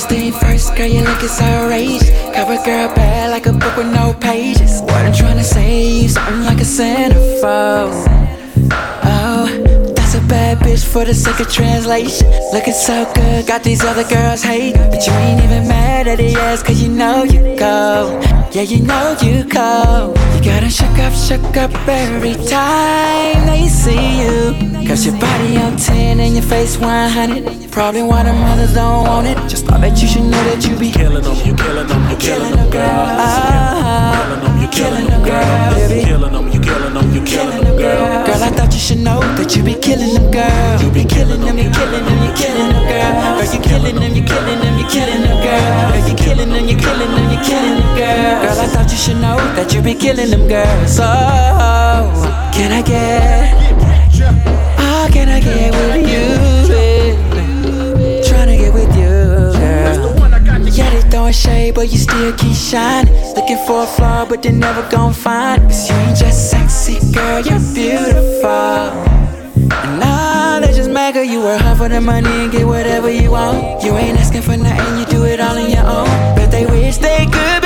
First 0.00 0.12
thing 0.12 0.32
first, 0.32 0.74
girl, 0.76 0.86
you 0.86 1.02
looking 1.02 1.28
so 1.28 1.44
outrageous. 1.44 2.08
Cover 2.34 2.56
girl 2.64 2.88
bad 2.94 3.28
like 3.28 3.44
a 3.44 3.52
book 3.52 3.76
with 3.76 3.92
no 3.92 4.14
pages. 4.14 4.80
What 4.80 5.04
I'm 5.04 5.12
trying 5.12 5.36
to 5.36 5.44
say, 5.44 5.90
you 6.00 6.08
something 6.08 6.40
like 6.40 6.56
a 6.56 6.64
centerfold. 6.64 8.06
Oh, 9.04 9.92
that's 9.94 10.14
a 10.14 10.22
bad 10.22 10.56
bitch 10.60 10.86
for 10.86 11.04
the 11.04 11.12
sake 11.12 11.38
of 11.40 11.52
translation. 11.52 12.30
Looking 12.50 12.72
so 12.72 13.12
good, 13.14 13.46
got 13.46 13.62
these 13.62 13.84
other 13.84 14.04
girls 14.08 14.42
hating. 14.42 14.90
But 14.90 15.06
you 15.06 15.12
ain't 15.12 15.44
even 15.44 15.68
mad 15.68 16.08
at 16.08 16.16
the 16.16 16.34
ass, 16.34 16.62
cause 16.62 16.82
you 16.82 16.88
know 16.88 17.24
you 17.24 17.54
go. 17.58 18.22
Yeah, 18.52 18.62
you 18.62 18.80
know 18.80 19.18
you 19.20 19.44
go. 19.44 20.14
You 20.34 20.42
gotta 20.42 20.70
shook 20.70 20.98
up, 20.98 21.12
shook 21.12 21.58
up 21.58 21.74
every 21.86 22.36
time 22.46 23.46
they 23.46 23.68
see 23.68 24.22
you. 24.22 24.69
Cause 24.90 25.06
your 25.06 25.14
body 25.20 25.56
on 25.56 25.76
10 25.76 26.18
and 26.18 26.34
your 26.34 26.42
face 26.42 26.76
100. 26.76 27.70
Probably 27.70 28.02
why 28.02 28.24
the 28.24 28.32
mothers 28.32 28.74
don't 28.74 29.06
want 29.06 29.28
it. 29.28 29.38
Just 29.46 29.64
thought 29.64 29.80
that 29.82 30.02
you 30.02 30.08
should 30.08 30.26
know 30.26 30.42
that 30.50 30.66
you 30.66 30.74
be 30.74 30.90
killing 30.90 31.22
them, 31.22 31.30
you 31.46 31.54
killing 31.54 31.86
them, 31.86 32.10
you 32.10 32.16
killing 32.18 32.50
them, 32.50 32.68
girl. 32.74 33.06
You 34.58 34.66
killing 34.66 35.06
them, 35.06 35.22
girl. 35.22 35.78
You 35.78 36.02
killing 36.02 36.32
them, 36.34 36.46
you 36.50 36.58
killing 36.58 36.90
them, 36.90 37.14
you 37.14 37.22
killing 37.22 37.62
them, 37.62 37.76
girl. 37.78 38.26
Girl, 38.26 38.42
I 38.42 38.50
thought 38.50 38.74
you 38.74 38.82
should 38.82 38.98
know 38.98 39.20
that 39.38 39.54
you 39.54 39.62
be 39.62 39.78
killing 39.78 40.10
them, 40.10 40.26
girl. 40.34 40.82
You 40.82 40.90
be 40.90 41.06
killing 41.06 41.38
them, 41.38 41.54
you 41.54 41.70
killing 41.70 42.04
them, 42.10 42.18
you 42.26 42.32
killing 42.34 42.74
them, 42.74 42.82
girl. 42.90 43.14
Girl, 43.38 43.46
you 43.46 43.60
killing 43.62 43.94
them, 43.94 44.10
you 44.10 44.24
killing 44.26 44.58
them, 44.58 44.74
you 44.74 44.86
killing 44.90 45.22
them, 45.22 45.38
girl. 45.38 45.86
Girl, 45.94 46.02
you 46.02 46.16
killing 46.18 46.50
them, 46.50 46.66
you 46.66 46.74
killing 46.74 47.12
them, 47.14 47.26
you 47.30 47.38
killing 47.46 47.78
them, 47.78 47.94
girl. 47.94 48.42
Girl, 48.42 48.58
I 48.58 48.66
thought 48.66 48.90
you 48.90 48.98
should 48.98 49.22
know 49.22 49.38
that 49.54 49.70
you 49.70 49.86
be 49.86 49.94
killing 49.94 50.34
them, 50.34 50.50
girl. 50.50 50.66
So, 50.90 51.06
can 52.50 52.74
I 52.74 52.82
get? 52.82 53.79
Oh, 55.02 55.08
can 55.10 55.30
I 55.30 55.40
get 55.40 55.72
with 55.72 56.06
you? 56.12 56.26
Tryna 58.22 58.58
get 58.58 58.74
with 58.74 58.94
you, 58.94 59.08
girl. 59.56 60.68
Yeah, 60.68 60.90
they 60.90 61.00
throwing 61.08 61.32
shade, 61.32 61.74
but 61.74 61.90
you 61.90 61.96
still 61.96 62.34
keep 62.34 62.54
shining. 62.54 63.10
Looking 63.34 63.56
for 63.66 63.84
a 63.84 63.86
flaw, 63.86 64.26
but 64.26 64.42
they 64.42 64.52
never 64.52 64.86
gon' 64.90 65.14
find. 65.14 65.62
Cause 65.62 65.88
you 65.88 65.96
ain't 65.96 66.18
just 66.18 66.50
sexy, 66.50 66.98
girl, 67.14 67.40
you're 67.40 67.64
beautiful. 67.72 68.92
And 69.88 70.02
all 70.04 70.60
they 70.60 70.72
just 70.74 70.90
'cause 70.92 71.26
you 71.26 71.40
work 71.40 71.62
hard 71.62 71.78
for 71.78 71.88
the 71.88 72.02
money 72.02 72.28
and 72.28 72.52
get 72.52 72.66
whatever 72.66 73.10
you 73.10 73.30
want. 73.30 73.82
You 73.82 73.96
ain't 73.96 74.20
asking 74.20 74.42
for 74.42 74.58
nothing, 74.58 74.98
you 74.98 75.06
do 75.06 75.24
it 75.24 75.40
all 75.40 75.56
on 75.56 75.70
your 75.70 75.86
own. 75.86 76.08
But 76.36 76.50
they 76.50 76.66
wish 76.66 76.98
they 76.98 77.24
could 77.24 77.59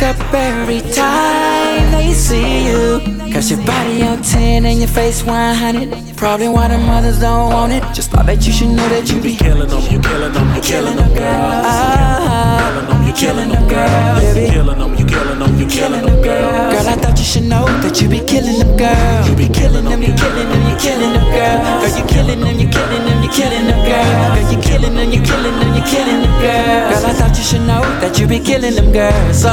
why. 0.00 0.08
Up, 0.08 0.34
every 0.34 0.80
time 0.92 1.92
they 1.92 2.12
see 2.12 2.66
you. 2.68 3.00
Cause 3.32 3.50
your 3.50 3.64
body 3.64 4.02
on 4.02 4.22
10 4.22 4.64
and 4.64 4.78
your 4.78 4.88
face 4.88 5.22
100. 5.22 6.16
Probably 6.16 6.48
why 6.48 6.68
the 6.68 6.78
mothers 6.78 7.20
don't 7.20 7.52
want 7.52 7.72
it. 7.72 7.82
Just 7.94 8.10
thought 8.10 8.26
that 8.26 8.46
you 8.46 8.52
should 8.52 8.68
know 8.68 8.88
that 8.88 9.10
you 9.10 9.20
be 9.20 9.36
killing 9.36 9.68
them, 9.68 9.82
you 9.92 10.00
killing 10.00 10.32
them, 10.32 10.56
you 10.56 10.62
killing 10.62 10.96
them, 10.96 11.14
girl. 11.14 13.06
You 13.06 13.12
killing 13.12 13.48
them. 13.50 13.62
You 13.62 14.50
killing 14.50 14.78
them, 14.78 14.96
you 14.96 15.06
killing 15.06 15.27
them, 15.48 15.60
you 15.60 15.66
killing 15.66 16.04
them, 16.04 16.22
girl. 16.22 16.70
Girl, 16.70 16.88
I 16.88 16.96
thought 16.96 17.18
you 17.18 17.24
should 17.24 17.44
know 17.44 17.64
that 17.82 18.00
you 18.00 18.08
be 18.08 18.20
killing 18.20 18.58
them, 18.58 18.76
girl. 18.76 19.28
You 19.28 19.34
be 19.36 19.48
killing 19.48 19.84
them, 19.84 20.02
you 20.02 20.12
killing 20.14 20.48
them, 20.48 20.62
you 20.68 20.76
killing 20.76 21.12
them, 21.12 21.26
girl. 21.32 21.58
Girl, 21.80 21.96
you 21.96 22.04
killing 22.06 22.40
them, 22.40 22.58
you 22.58 22.68
killing 22.68 23.04
them, 23.06 23.22
you 23.22 23.30
killing 23.30 23.66
them, 23.66 23.80
girl. 23.88 24.34
Girl, 24.36 24.52
you 24.52 24.58
killing 24.60 24.94
them, 24.94 25.10
you 25.10 25.20
killing 25.22 25.56
them, 25.58 25.70
you 25.74 25.84
killing 25.88 26.20
them, 26.22 26.34
girl. 26.40 26.90
Girl, 26.92 27.06
I 27.06 27.12
thought 27.14 27.36
you 27.36 27.44
should 27.44 27.64
know 27.66 27.82
that 28.00 28.18
you 28.18 28.26
be 28.26 28.38
killing 28.40 28.74
them, 28.74 28.92
girls. 28.92 29.42
So, 29.42 29.52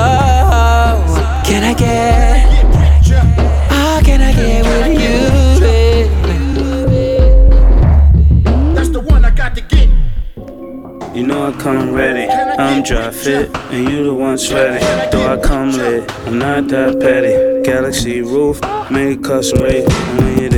can 1.48 1.64
I 1.64 1.74
get? 1.74 2.46
Oh, 3.72 4.02
can 4.04 4.22
I 4.22 4.34
get 4.34 4.55
I 11.46 11.52
come 11.60 11.94
ready, 11.94 12.28
I'm 12.28 12.82
dry 12.82 13.12
fit, 13.12 13.56
and 13.70 13.88
you 13.88 14.04
the 14.06 14.14
one 14.16 14.36
sweaty. 14.36 14.84
Though 15.12 15.32
I 15.32 15.38
come 15.38 15.74
late, 15.74 16.10
I'm 16.26 16.40
not 16.40 16.68
that 16.70 17.00
petty. 17.00 17.62
Galaxy 17.62 18.24
roof, 18.24 18.60
made 18.90 19.24
custom 19.24 19.62
rate. 19.62 19.86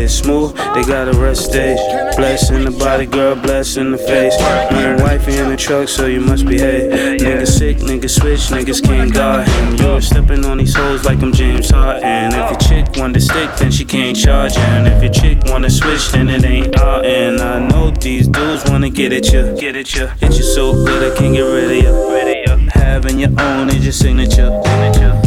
This 0.07 0.19
smooth, 0.19 0.55
they 0.73 0.83
got 0.85 1.13
a 1.13 1.19
rest 1.19 1.47
stage. 1.47 1.77
Bless 2.15 2.49
in 2.49 2.63
the 2.63 2.71
body, 2.71 3.05
girl, 3.05 3.35
bless 3.35 3.75
in 3.75 3.91
the 3.91 3.97
face. 3.97 4.33
I'm 4.39 5.01
wifey 5.01 5.35
in 5.35 5.49
the 5.49 5.57
truck, 5.57 5.89
so 5.89 6.05
you 6.05 6.21
must 6.21 6.45
behave. 6.45 7.19
Nigga 7.19 7.45
sick, 7.45 7.79
nigga 7.79 8.09
switch, 8.09 8.47
niggas 8.47 8.81
can't 8.81 9.13
guard 9.13 9.45
him. 9.49 9.75
You're 9.75 9.99
stepping 9.99 10.45
on 10.45 10.59
these 10.59 10.73
hoes 10.73 11.03
like 11.03 11.21
I'm 11.21 11.33
James 11.33 11.71
Harden. 11.71 12.31
If 12.31 12.51
your 12.51 12.57
chick 12.57 12.95
want 12.95 13.15
to 13.15 13.19
stick, 13.19 13.53
then 13.57 13.69
she 13.69 13.83
can't 13.83 14.15
charge. 14.15 14.55
And 14.55 14.87
if 14.87 15.03
your 15.03 15.11
chick 15.11 15.39
wanna 15.47 15.69
switch, 15.69 16.09
then 16.13 16.29
it 16.29 16.45
ain't 16.45 16.79
out. 16.79 17.05
And 17.05 17.41
I 17.41 17.67
know 17.67 17.91
these 17.91 18.29
dudes 18.29 18.63
wanna 18.69 18.89
get 18.89 19.11
at 19.11 19.33
you, 19.33 19.57
get 19.59 19.75
at 19.75 19.93
you. 19.93 20.07
Hit 20.21 20.37
you 20.37 20.43
so 20.43 20.85
good 20.85 21.11
I 21.11 21.17
can't 21.17 21.35
get 21.35 21.41
rid 21.41 21.65
of 21.65 21.83
you. 21.83 22.69
Having 22.69 23.19
your 23.19 23.37
own 23.41 23.67
is 23.71 23.83
your 23.83 23.91
signature. 23.91 24.51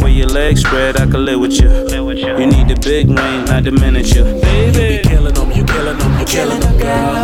your 0.21 0.29
legs 0.29 0.61
spread, 0.61 1.01
I 1.01 1.09
can 1.09 1.25
live 1.25 1.39
with 1.39 1.53
you. 1.59 1.67
You 1.67 2.45
need 2.45 2.67
the 2.69 2.77
big 2.77 3.09
ring, 3.09 3.45
not 3.49 3.63
the 3.63 3.71
miniature. 3.71 4.23
Baby, 4.23 5.01
you 5.01 5.01
be 5.01 5.09
killing 5.09 5.33
them, 5.33 5.49
you 5.51 5.65
killing 5.65 5.97
them, 5.97 6.19
you 6.19 6.25
killing 6.25 6.61
them, 6.61 6.77
girl. 6.77 7.17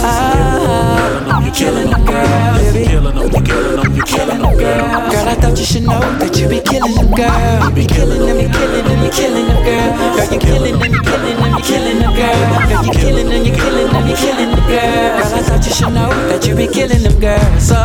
You 1.46 1.52
killing 1.54 1.90
them, 1.94 2.06
girl. 2.06 2.58
You 2.58 2.86
killing 2.90 3.14
them, 3.14 3.30
you 3.30 3.42
killing 3.46 3.78
them, 3.78 3.94
you 3.94 4.04
killing 4.04 4.42
them, 4.42 4.58
girl. 4.58 5.12
Girl, 5.14 5.28
I 5.30 5.36
thought 5.38 5.58
you 5.60 5.66
should 5.66 5.84
know 5.86 6.02
that 6.18 6.34
you 6.42 6.50
be 6.50 6.60
killing 6.60 6.96
them, 6.98 7.14
girl. 7.14 7.70
You 7.70 7.76
be 7.78 7.86
killing 7.86 8.18
them, 8.26 8.38
you 8.42 8.50
killing 8.50 8.86
them, 8.90 9.00
you 9.06 9.12
killing 9.14 9.46
them, 9.46 9.60
girl. 9.62 9.94
Girl, 10.18 10.34
you 10.34 10.40
killing 10.42 10.78
them, 10.82 10.90
you 10.90 11.02
killing 11.06 11.38
them, 11.38 11.54
you 11.54 11.64
killing 11.70 12.00
them, 12.02 12.12
girl. 12.18 12.34
Girl, 12.66 12.82
you 12.82 12.94
killing 12.98 13.30
them, 13.30 13.46
you 13.46 13.54
killing 13.54 13.90
them, 13.94 14.08
you 14.10 14.18
killing 14.18 14.50
them, 14.58 14.64
girl. 14.66 15.22
Girl, 15.22 15.38
I 15.38 15.42
thought 15.46 15.62
you 15.62 15.74
should 15.74 15.94
know 15.94 16.10
that 16.34 16.42
you 16.50 16.56
be 16.58 16.66
killing 16.66 17.06
them, 17.06 17.14
girls. 17.22 17.62
So, 17.62 17.78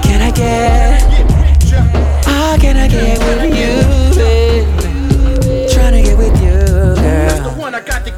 can 0.00 0.24
I 0.24 0.32
get? 0.32 1.25
Oh, 2.56 2.58
can 2.58 2.76
I 2.78 2.88
get 2.88 3.18
with 3.18 3.52
you, 3.52 4.14
baby? 4.16 5.68
Tryna 5.68 6.02
get 6.02 6.16
with 6.16 6.40
you, 6.42 6.56
girl. 7.02 8.15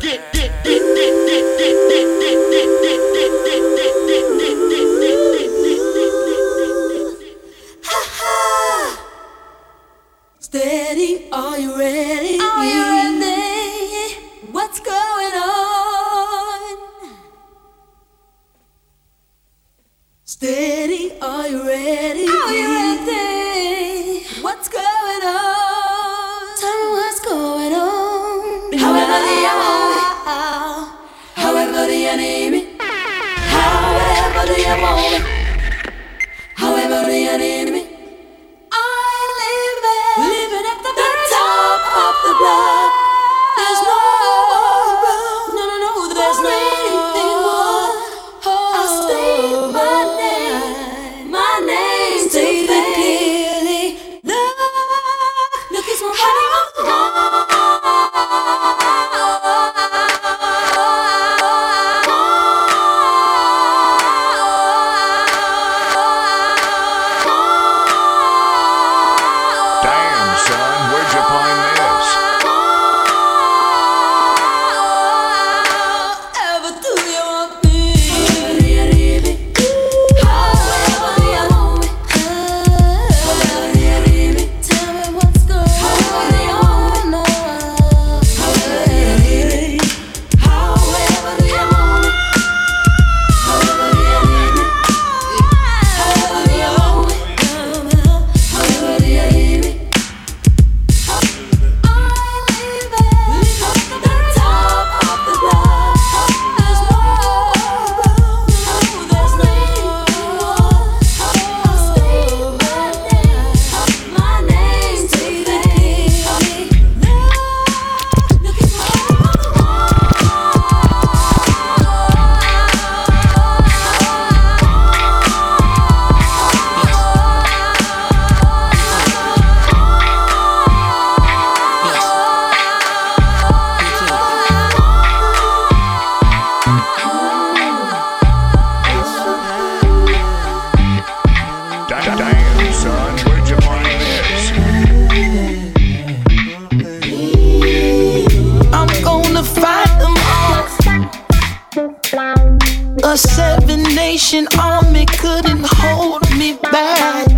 A 151.79 153.17
seven 153.17 153.85
nation 153.95 154.49
army 154.59 155.07
couldn't 155.07 155.65
hold 155.65 156.29
me 156.37 156.59
back. 156.73 157.29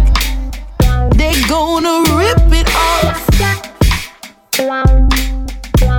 They're 1.12 1.46
gonna 1.46 2.00
rip 2.16 2.48
it 2.50 2.66
off. 2.74 3.20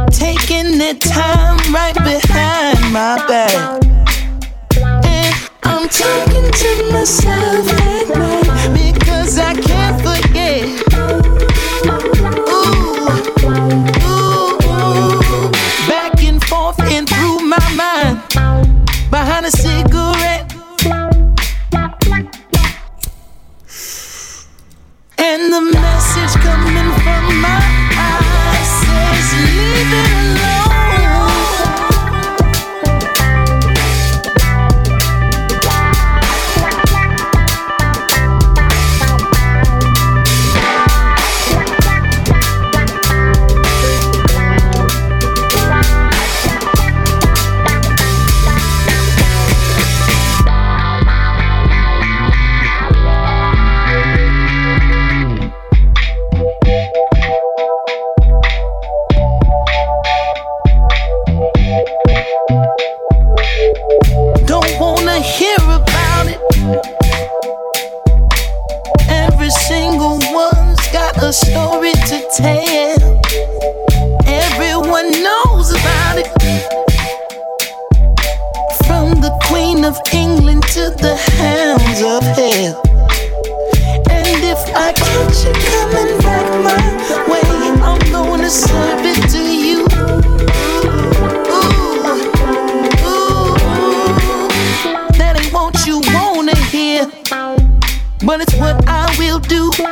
Taking 0.10 0.80
their 0.80 0.96
time 0.96 1.60
right 1.72 1.94
behind 1.94 2.82
my 2.92 3.24
back. 3.28 3.84
And 5.06 5.36
I'm 5.62 5.88
talking 5.88 6.52
to 6.52 6.92
myself 6.92 7.72
at 7.74 8.10
night 8.10 8.74
because 8.74 9.38
I 9.38 9.54
can't 9.54 10.02
forget. 10.02 10.31
my 27.42 27.62
eyes. 27.98 28.70
Says 28.82 29.30
leave 29.46 29.94
it 30.02 30.12
alone. 30.14 30.61
Tale. 71.32 73.22
Everyone 74.26 75.12
knows 75.12 75.72
about 75.72 76.18
it. 76.18 76.28
From 78.86 79.22
the 79.22 79.32
Queen 79.48 79.86
of 79.86 79.98
England 80.12 80.64
to 80.74 80.90
the 80.90 81.16
hounds 81.40 82.02
of 82.02 82.24
hell. 82.36 82.82
And 84.10 84.44
if 84.44 84.60
I 84.76 84.92
catch 84.92 85.46
you 85.46 85.54
coming 85.72 86.18
back 86.20 86.48
my 86.68 86.80
way, 87.32 87.44
I'm 87.82 88.12
gonna 88.12 88.50
serve 88.50 89.06
it 89.06 89.30
to 89.30 89.40
you. 89.40 89.86
Ooh, 91.48 92.02
ooh, 93.08 93.56
that 95.18 95.40
ain't 95.40 95.54
what 95.54 95.86
you 95.86 96.02
wanna 96.14 96.58
hear, 96.66 97.10
but 98.26 98.42
it's 98.42 98.56
what 98.56 98.86
I 98.86 99.16
will 99.18 99.40
do. 99.40 99.91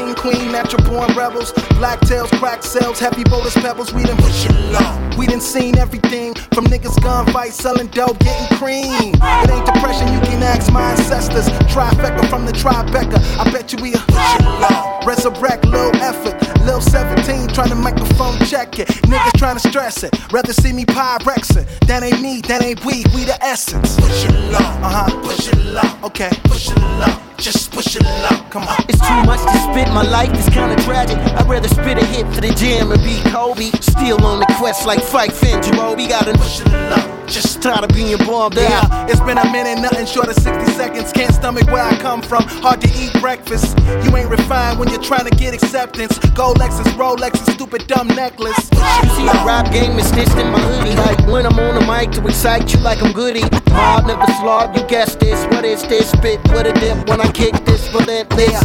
King, 0.00 0.14
queen, 0.14 0.52
natural 0.52 0.82
born 0.88 1.12
rebels. 1.16 1.52
Black 1.78 2.00
tails, 2.00 2.30
crack 2.32 2.62
cells, 2.62 2.98
heavy 2.98 3.24
boulders, 3.24 3.54
pebbles. 3.54 3.92
We 3.92 4.04
done 4.04 4.16
push 4.16 4.46
it 4.46 4.54
low. 4.72 5.10
We 5.18 5.26
done 5.26 5.40
seen 5.40 5.78
everything 5.78 6.34
from 6.54 6.64
niggas 6.66 6.96
gunfights, 7.00 7.52
selling 7.52 7.88
dope, 7.88 8.18
getting 8.20 8.56
cream. 8.58 9.14
It 9.14 9.50
ain't 9.50 9.66
depression, 9.66 10.12
you 10.12 10.20
can 10.20 10.42
ask 10.42 10.72
my 10.72 10.92
ancestors. 10.92 11.48
Trifecta 11.72 12.28
from 12.28 12.46
the 12.46 12.52
Tribeca. 12.52 13.18
I 13.38 13.50
bet 13.50 13.72
you 13.72 13.78
we 13.82 13.94
a 13.94 13.98
push 13.98 14.34
it 14.36 14.44
low. 14.44 15.00
Resurrect, 15.06 15.64
little 15.66 15.94
effort. 15.96 16.36
Lil 16.64 16.80
17 16.80 17.48
trying 17.48 17.68
to 17.70 17.74
microphone 17.74 18.38
check 18.46 18.78
it. 18.78 18.88
Niggas 18.88 19.38
trying 19.38 19.58
to 19.58 19.68
stress 19.68 20.02
it. 20.02 20.12
Rather 20.32 20.52
see 20.52 20.72
me 20.72 20.84
pyrexing. 20.84 21.66
That 21.86 22.02
ain't 22.02 22.20
me, 22.20 22.40
that 22.42 22.62
ain't 22.62 22.84
we, 22.84 23.04
we 23.14 23.24
the 23.24 23.38
essence. 23.42 23.96
Push 23.96 24.24
it 24.24 24.32
low, 24.52 24.58
uh 24.58 25.06
huh, 25.06 25.20
push 25.22 25.48
it 25.48 25.58
low. 25.58 26.06
Okay, 26.06 26.30
push 26.44 26.70
it 26.70 26.78
low, 26.78 27.16
just 27.40 27.72
push 27.72 27.96
it 27.96 28.02
low. 28.02 28.36
Come 28.50 28.64
on. 28.64 28.76
It's 28.88 29.00
too 29.00 29.22
much 29.24 29.40
to 29.40 29.58
spit, 29.72 29.88
my 29.94 30.02
life 30.02 30.32
is 30.36 30.48
kinda 30.50 30.76
tragic. 30.84 31.16
I'd 31.18 31.48
rather 31.48 31.68
spit 31.68 31.98
a 31.98 32.04
hit 32.06 32.26
for 32.34 32.40
the 32.40 32.52
jam 32.54 32.92
and 32.92 33.02
be 33.02 33.20
Kobe. 33.30 33.70
Still 33.80 34.22
on 34.24 34.40
the 34.40 34.46
quest 34.58 34.86
like 34.86 35.00
Phife 35.00 35.32
Finn, 35.32 35.60
Jarobi 35.60 36.08
got 36.08 36.28
a 36.28 36.32
push 36.32 36.60
it 36.60 36.68
low. 36.72 37.16
Just 37.26 37.62
tired 37.62 37.84
of 37.84 37.90
being 37.94 38.16
bombed 38.26 38.56
Yeah, 38.56 38.80
out. 38.90 39.08
it's 39.08 39.20
been 39.20 39.38
a 39.38 39.52
minute, 39.52 39.78
nothing 39.80 40.04
short 40.04 40.26
of 40.28 40.34
60 40.34 40.72
seconds. 40.72 41.12
Can't 41.12 41.32
stomach 41.32 41.70
where 41.70 41.84
I 41.84 41.94
come 41.98 42.22
from. 42.22 42.42
Hard 42.42 42.80
to 42.80 42.88
eat 42.88 43.12
breakfast. 43.20 43.78
You 44.04 44.16
ain't 44.16 44.28
refined 44.28 44.80
when 44.80 44.88
you're 44.90 45.00
trying 45.02 45.26
to 45.26 45.36
get 45.36 45.54
acceptance. 45.54 46.18
Gold 46.34 46.58
Lexus, 46.58 46.90
Rolex, 46.98 47.38
and 47.46 47.54
stupid 47.54 47.86
dumb 47.86 48.08
necklace. 48.08 48.58
You 48.72 49.08
see, 49.14 49.24
the 49.26 49.42
rap 49.46 49.70
game 49.70 49.96
is 49.98 50.08
stitched 50.08 50.36
in 50.36 50.50
my 50.50 50.58
hoodie. 50.58 50.96
Like 50.96 51.24
when 51.28 51.46
I'm 51.46 51.56
on 51.60 51.76
the 51.76 51.86
mic 51.86 52.10
to 52.12 52.26
excite 52.26 52.74
you 52.74 52.80
like 52.80 53.00
I'm 53.00 53.12
goody. 53.12 53.44
Mob 53.70 54.06
never 54.08 54.26
slob, 54.40 54.76
you 54.76 54.82
guess 54.88 55.14
this. 55.14 55.44
What 55.54 55.64
is 55.64 55.84
this? 55.86 56.10
Spit 56.10 56.40
with 56.50 56.66
a 56.66 56.72
dip 56.80 57.08
when 57.08 57.20
I 57.20 57.29
kick 57.32 57.54
this 57.64 57.92
relentless. 57.92 58.62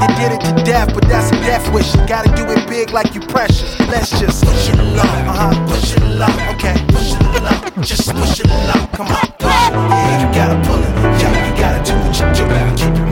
You 0.00 0.08
did 0.16 0.32
it 0.32 0.40
to 0.46 0.62
death, 0.64 0.92
but 0.94 1.04
that's 1.08 1.30
a 1.30 1.36
death 1.44 1.72
wish. 1.72 1.94
You 1.94 2.06
gotta 2.06 2.34
do 2.34 2.44
it 2.50 2.68
big 2.68 2.90
like 2.90 3.14
you 3.14 3.20
precious. 3.20 3.78
Let's 3.80 4.10
just 4.10 4.44
push 4.44 4.68
it 4.68 4.76
low, 4.76 5.02
uh 5.02 5.52
huh, 5.52 5.66
push 5.66 5.96
it 5.96 6.02
low. 6.02 6.26
Okay, 6.54 6.76
push 6.88 7.14
it 7.14 7.22
low, 7.42 7.82
just 7.82 8.12
push 8.14 8.40
it 8.40 8.48
low. 8.48 8.86
Come 8.92 9.08
on, 9.08 9.26
push 9.38 9.68
it. 9.68 9.72
Yeah, 9.72 10.28
you 10.28 10.34
gotta 10.34 10.68
pull 10.68 10.82
it. 10.82 11.20
Yeah, 11.20 11.48
you 11.48 11.56
gotta 11.60 11.80
do 11.84 11.94
what 11.98 12.14
you 12.18 12.26
do. 12.34 12.46
Keep 12.76 13.00
it 13.00 13.05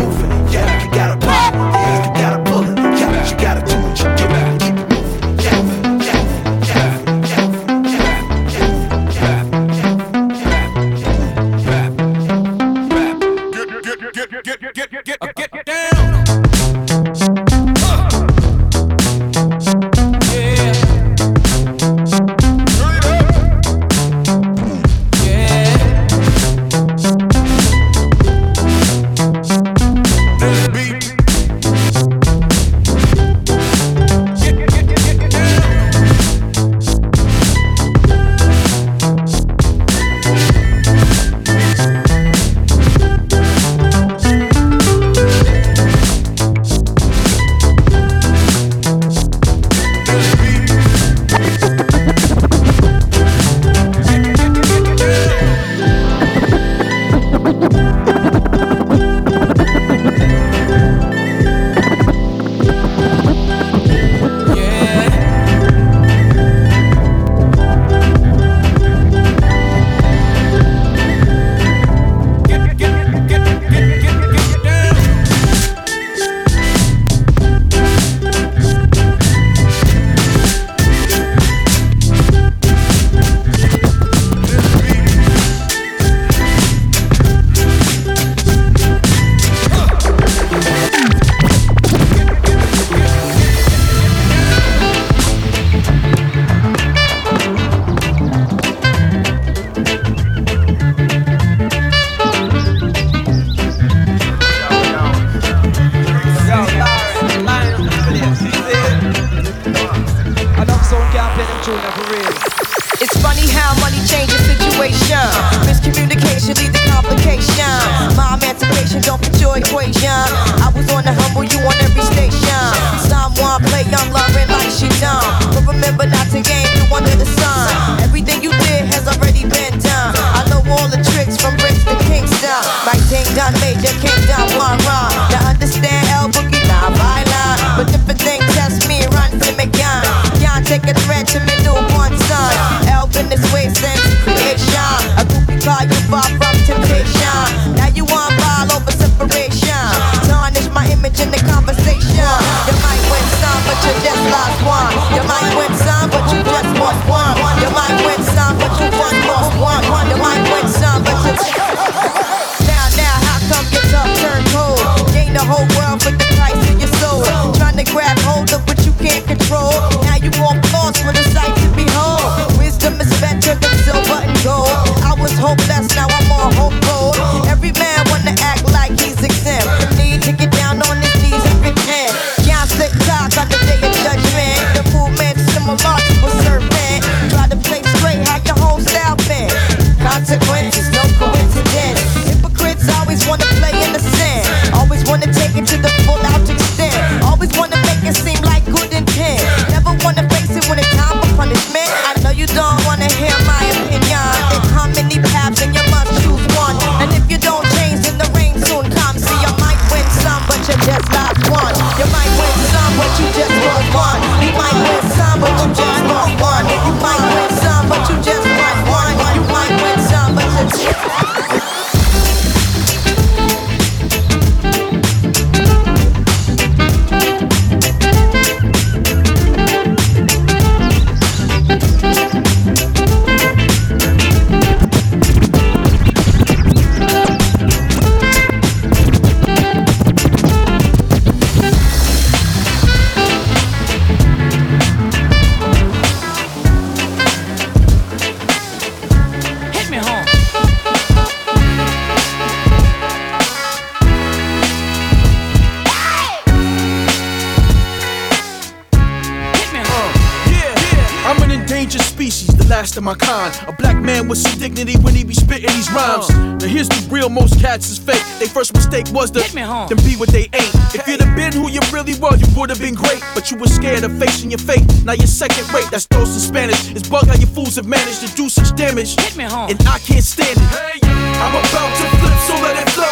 my 263.05 263.15
kind. 263.15 263.53
A 263.69 263.73
black 263.73 264.01
man 264.01 264.29
with 264.29 264.39
some 264.39 264.59
dignity 264.59 264.97
when 265.05 265.15
he 265.15 265.25
be 265.25 265.35
spitting 265.35 265.69
these 265.77 265.93
rhymes. 265.93 266.31
Now 266.33 266.67
here's 266.67 266.89
the 266.89 267.07
real, 267.13 267.29
most 267.29 267.61
cats 267.61 267.91
is 267.91 267.99
fake. 267.99 268.25
They 268.41 268.49
first 268.49 268.73
mistake 268.73 269.05
was 269.13 269.31
to 269.33 269.41
then 269.45 270.01
be 270.09 270.17
what 270.17 270.31
they 270.31 270.49
ain't. 270.57 270.75
If 270.97 271.07
you'd 271.07 271.21
have 271.21 271.37
been 271.37 271.53
who 271.53 271.69
you 271.69 271.81
really 271.93 272.17
were, 272.17 272.35
you 272.35 272.49
would 272.57 272.71
have 272.71 272.81
been 272.81 272.95
great. 272.95 273.21
But 273.35 273.51
you 273.51 273.59
were 273.59 273.69
scared 273.69 274.05
of 274.05 274.19
facing 274.19 274.51
your 274.51 274.59
fate. 274.59 274.83
Now 275.05 275.13
you're 275.13 275.29
second 275.29 275.71
rate. 275.75 275.87
That's 275.93 276.07
dose 276.07 276.33
in 276.33 276.41
Spanish. 276.41 276.81
It's 276.97 277.07
bug 277.07 277.29
how 277.29 277.37
you 277.37 277.47
fools 277.47 277.77
have 277.77 277.87
managed 277.87 278.27
to 278.27 278.35
do 278.35 278.49
such 278.49 278.75
damage. 278.75 279.21
And 279.37 279.79
I 279.85 279.99
can't 280.01 280.25
stand 280.25 280.57
it. 280.57 281.05
I'm 281.05 281.53
about 281.53 281.93
to 282.01 282.05
flip, 282.25 282.37
so 282.49 282.57
let 282.65 282.81
it 282.81 282.89
flow. 282.97 283.05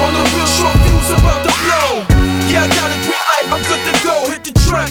On 0.00 0.12
a 0.16 0.22
real 0.32 0.48
short 0.48 0.76
fuse 0.80 1.12
about 1.20 1.44
to 1.44 1.52
blow. 1.60 2.08
Yeah, 2.48 2.64
I 2.64 2.68
got 2.72 2.88
a 2.88 2.98
green 3.04 3.24
light. 3.28 3.46
I'm 3.52 3.62
good 3.68 3.82
to 3.84 3.94
go. 4.00 4.14
Hit 4.32 4.44
the 4.48 4.54
track. 4.64 4.88